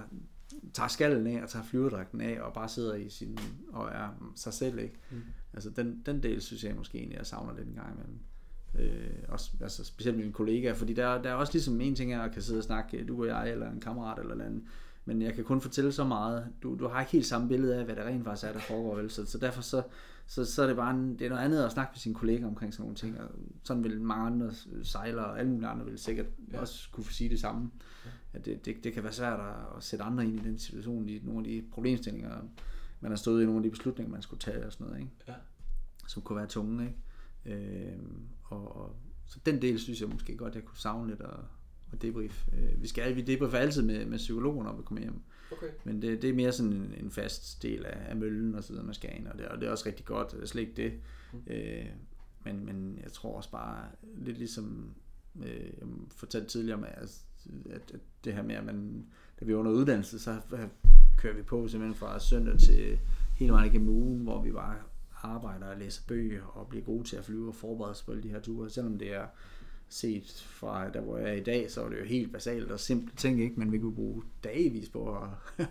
[0.74, 4.54] tager skallen af og tager flyverdragten af og bare sidder i sin, og er sig
[4.54, 4.96] selv, ikke?
[5.12, 5.22] Mm.
[5.54, 8.20] Altså den, den del synes jeg måske egentlig, jeg savner lidt en gang imellem.
[8.80, 12.12] Øh, også, altså specielt med mine kollegaer, fordi der, der er også ligesom en ting,
[12.12, 14.64] jeg kan sidde og snakke, du og jeg, eller en kammerat eller andet,
[15.06, 16.48] men jeg kan kun fortælle så meget.
[16.64, 18.96] Du, du har ikke helt samme billede af, hvad der rent faktisk er, der foregår.
[18.96, 19.10] Vel?
[19.10, 19.84] Så, så derfor så,
[20.28, 22.48] så, så er det bare en, det er noget andet at snakke med sine kolleger
[22.48, 23.20] omkring sådan nogle ting.
[23.20, 23.30] Og
[23.64, 24.52] sådan vil mange andre
[24.84, 26.60] sejlere og alle mulige andre vil sikkert ja.
[26.60, 27.72] også kunne sige det samme.
[28.06, 28.10] Ja.
[28.34, 29.40] At det, det, det kan være svært
[29.78, 32.42] at, sætte andre ind i den situation, i nogle af de problemstillinger,
[33.02, 35.00] man har stået i, nogle af de beslutninger, man skulle tage og sådan noget.
[35.00, 35.12] Ikke?
[35.28, 35.34] Ja.
[36.08, 36.84] Som kunne være tunge.
[37.46, 37.92] Ikke?
[37.92, 38.00] Øh,
[38.44, 38.96] og, og,
[39.26, 41.44] så den del synes jeg måske godt, jeg kunne savne lidt og,
[41.92, 42.48] og debrief.
[42.54, 45.22] Øh, vi skal vi debriefer altid med, med psykologen, når vi kommer hjem.
[45.52, 45.68] Okay.
[45.84, 48.70] Men det, det er mere sådan en, en fast del af, af møllen og så
[48.70, 50.62] videre, man skal ind, og det, og det er også rigtig godt, det er slet
[50.62, 50.94] ikke det.
[51.34, 51.54] Mm.
[51.54, 51.86] Øh,
[52.46, 53.86] men, men jeg tror også bare,
[54.18, 54.94] lidt ligesom
[55.42, 57.22] øh, jeg fortalte tidligere med, at,
[57.70, 59.06] at, at det her med, at man,
[59.40, 60.40] da vi var under uddannelse, så
[61.18, 63.00] kører vi på simpelthen fra søndag til
[63.36, 64.76] hele vejen igennem ugen, hvor vi bare
[65.24, 68.24] arbejder og læser bøger og bliver gode til at flyve og forberede os på alle
[68.24, 69.26] de her ture, selvom det er
[69.94, 72.80] set fra der, hvor jeg er i dag, så var det jo helt basalt og
[72.80, 73.60] simple ting, ikke?
[73.60, 75.30] men vi kunne bruge dagvis på at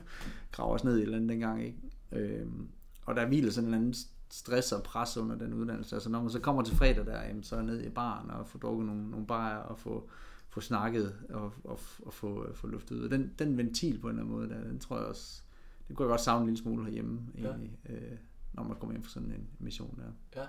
[0.52, 1.64] grave os ned i et eller andet dengang.
[1.64, 1.78] Ikke?
[2.12, 2.68] Øhm,
[3.06, 3.94] og der hviler sådan en anden
[4.30, 5.96] stress og pres under den uddannelse.
[5.96, 8.46] Altså når man så kommer til fredag der, jamen, så er ned i baren og
[8.46, 10.10] få drukket nogle, nogle bajer og få,
[10.48, 13.08] få snakket og, og, og få, få luftet ud.
[13.08, 15.42] Den, den ventil på en eller anden måde, der, den tror jeg også,
[15.88, 17.94] det kunne jeg godt savne en lille smule herhjemme, egentlig, ja.
[17.94, 18.18] øh,
[18.52, 20.40] når man kommer ind for sådan en mission der.
[20.40, 20.46] Ja.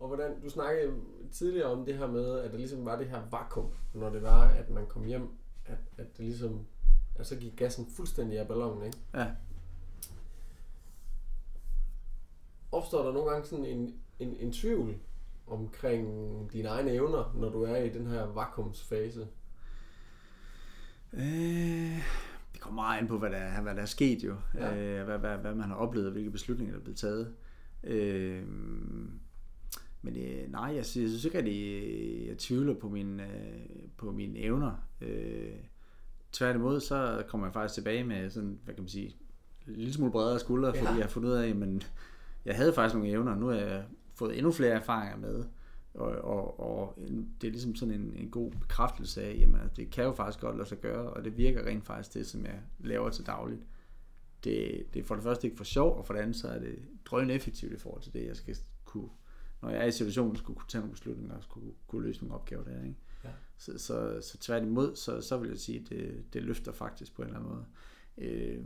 [0.00, 0.94] Og hvordan, du snakkede
[1.32, 4.48] tidligere om det her med, at der ligesom var det her vakuum, når det var,
[4.48, 5.28] at man kom hjem,
[5.66, 6.66] at, at det ligesom,
[7.14, 8.98] at så gik gassen fuldstændig af ballonen, ikke?
[9.14, 9.26] Ja.
[12.72, 14.96] Opstår der nogle gange sådan en, en, en tvivl
[15.46, 16.06] omkring
[16.52, 19.28] dine egne evner, når du er i den her vakuumsfase?
[21.12, 22.02] Øh,
[22.52, 24.36] det kommer meget an på, hvad der, hvad der er sket jo.
[24.54, 24.76] Ja.
[24.76, 27.34] Øh, hvad, hvad, hvad man har oplevet, og hvilke beslutninger, der er blevet taget.
[27.84, 28.44] Øh,
[30.02, 33.66] men øh, nej, jeg synes, jeg synes ikke, at jeg, jeg tvivler på, min, øh,
[33.96, 34.72] på mine evner.
[35.00, 35.52] Øh,
[36.32, 39.16] tværtimod, så kommer jeg faktisk tilbage med sådan, hvad kan man sige,
[39.66, 40.94] en lille smule bredere skuldre, fordi ja.
[40.94, 41.90] jeg har fundet ud af, at
[42.44, 43.84] jeg havde faktisk nogle evner, nu har jeg
[44.14, 45.44] fået endnu flere erfaringer med.
[45.94, 46.98] Og, og, og
[47.40, 50.56] det er ligesom sådan en, en god bekræftelse af, at det kan jo faktisk godt
[50.56, 53.60] lade sig gøre, og det virker rent faktisk det, som jeg laver til dagligt.
[54.44, 56.58] Det, det er for det første ikke for sjov, og for det andet så er
[56.58, 59.08] det drøn effektivt i forhold til det, jeg skal kunne,
[59.62, 62.34] når jeg er i situationen, skulle kunne tage nogle beslutninger og skulle kunne løse nogle
[62.34, 62.82] opgaver der.
[62.82, 62.96] Ikke?
[63.24, 63.30] Ja.
[63.56, 67.22] Så, så, så tværtimod, så, så vil jeg sige, at det, det løfter faktisk på
[67.22, 67.64] en eller anden måde.
[68.18, 68.64] Øh,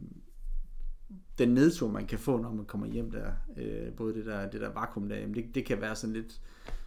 [1.39, 4.61] den nedtur, man kan få, når man kommer hjem der, øh, både det der, det
[4.61, 6.41] der vakuum der, jamen det, det kan være sådan lidt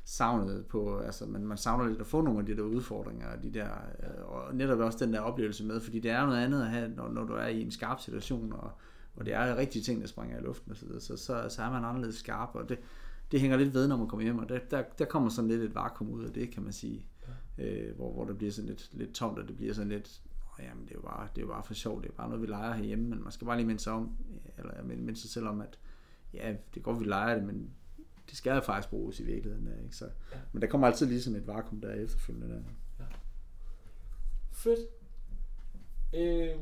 [0.03, 3.53] savnet på, altså man, man savner lidt at få nogle af de der udfordringer, de
[3.53, 3.69] der,
[4.03, 6.89] øh, og netop også den der oplevelse med, fordi det er noget andet at have,
[6.89, 8.71] når, når du er i en skarp situation, og,
[9.15, 11.71] og det er rigtige ting, der springer i luften og så, så, så, så er
[11.71, 12.79] man anderledes skarp, og det,
[13.31, 15.61] det hænger lidt ved, når man kommer hjem, og der, der, der kommer sådan lidt
[15.61, 17.07] et vakuum ud af det, kan man sige,
[17.57, 17.63] ja.
[17.63, 20.21] øh, hvor, hvor det bliver sådan lidt, lidt tomt, og det bliver sådan lidt,
[20.59, 22.41] jamen det er jo bare, det er jo bare for sjovt, det er bare noget,
[22.41, 24.17] vi leger herhjemme, men man skal bare lige minde sig om,
[24.57, 25.79] eller minde sig selv om, at
[26.33, 27.71] ja, det går, vi leger det, men
[28.29, 29.83] det skal jo faktisk bruges i virkeligheden.
[29.83, 29.95] Ikke?
[29.95, 30.37] Så, ja.
[30.51, 32.55] Men der kommer altid lige sådan et vakuum der efterfølgende.
[32.55, 32.63] Der.
[32.99, 33.05] Ja.
[34.51, 34.79] Fedt.
[36.13, 36.55] Øh,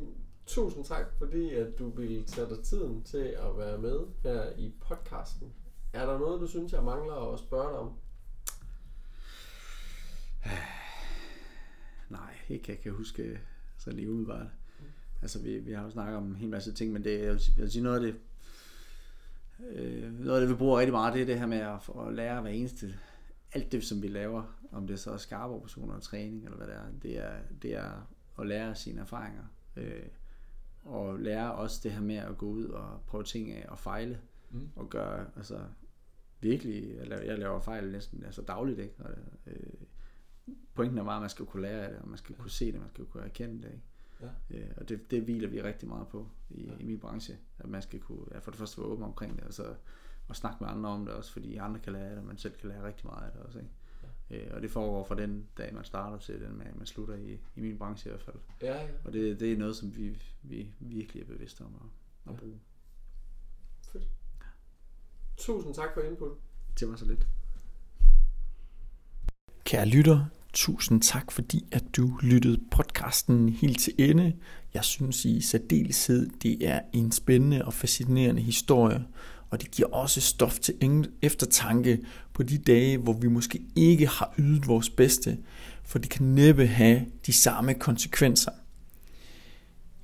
[0.46, 4.74] tusind tak, fordi at du ville tage dig tiden til at være med her i
[4.80, 5.54] podcasten.
[5.96, 7.94] Er der noget, du synes, jeg mangler at spørge dig om?
[12.10, 13.40] Nej, ikke jeg kan huske
[13.78, 14.48] så lige umiddelbart.
[14.80, 14.86] Mm.
[15.22, 17.42] Altså, vi, vi har jo snakket om en hel masse ting, men det, jeg, vil,
[17.58, 18.20] jeg vil sige noget af det,
[19.70, 22.14] øh, noget af det, vi bruger rigtig meget, det er det her med at, at
[22.14, 23.00] lære hver eneste,
[23.54, 26.68] alt det, som vi laver, om det så er skarpe operationer og træning, eller hvad
[26.68, 28.08] det er, det er, det er
[28.40, 29.44] at lære sine erfaringer.
[29.76, 30.06] Øh,
[30.84, 34.20] og lære også det her med at gå ud og prøve ting af og fejle.
[34.52, 34.70] Mm.
[34.76, 35.60] Og gøre, altså
[36.50, 38.94] virkelig, jeg laver, jeg laver fejl næsten altså dagligt, ikke?
[39.00, 39.12] Og,
[39.48, 39.74] øh,
[40.74, 42.72] pointen er bare, at man skal kunne lære af det, og man skal kunne se
[42.72, 43.72] det, man skal kunne erkende det.
[43.72, 43.84] Ikke?
[44.22, 44.58] Ja.
[44.58, 46.72] Øh, og det, det hviler vi rigtig meget på i, ja.
[46.80, 49.44] i min branche, at man skal kunne, ja, for det første være åben omkring det,
[49.44, 49.76] og så
[50.28, 52.38] og snakke med andre om det også, fordi andre kan lære af det, og man
[52.38, 53.60] selv kan lære rigtig meget af det også.
[53.60, 53.72] Ikke?
[54.30, 54.38] Ja.
[54.38, 57.40] Øh, og det foregår fra den dag, man starter til den, man, man slutter i,
[57.56, 58.38] i min branche i hvert fald.
[58.62, 58.88] Ja, ja.
[59.04, 62.40] Og det, det er noget, som vi, vi virkelig er bevidste om at, at ja.
[62.40, 62.60] bruge.
[65.38, 66.32] Tusind tak for input.
[66.80, 67.28] Det var så lidt.
[69.64, 74.36] Kære lytter, tusind tak fordi at du lyttede podcasten helt til ende.
[74.74, 79.06] Jeg synes i særdeleshed, det er en spændende og fascinerende historie,
[79.50, 84.34] og det giver også stof til eftertanke på de dage, hvor vi måske ikke har
[84.40, 85.38] ydet vores bedste,
[85.84, 88.52] for det kan næppe have de samme konsekvenser.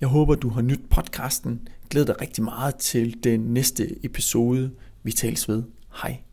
[0.02, 1.68] Jeg håber, du har nydt podcasten.
[1.90, 4.72] Glæder dig rigtig meget til den næste episode.
[5.04, 5.64] Vi tales ved.
[5.94, 6.24] Hej.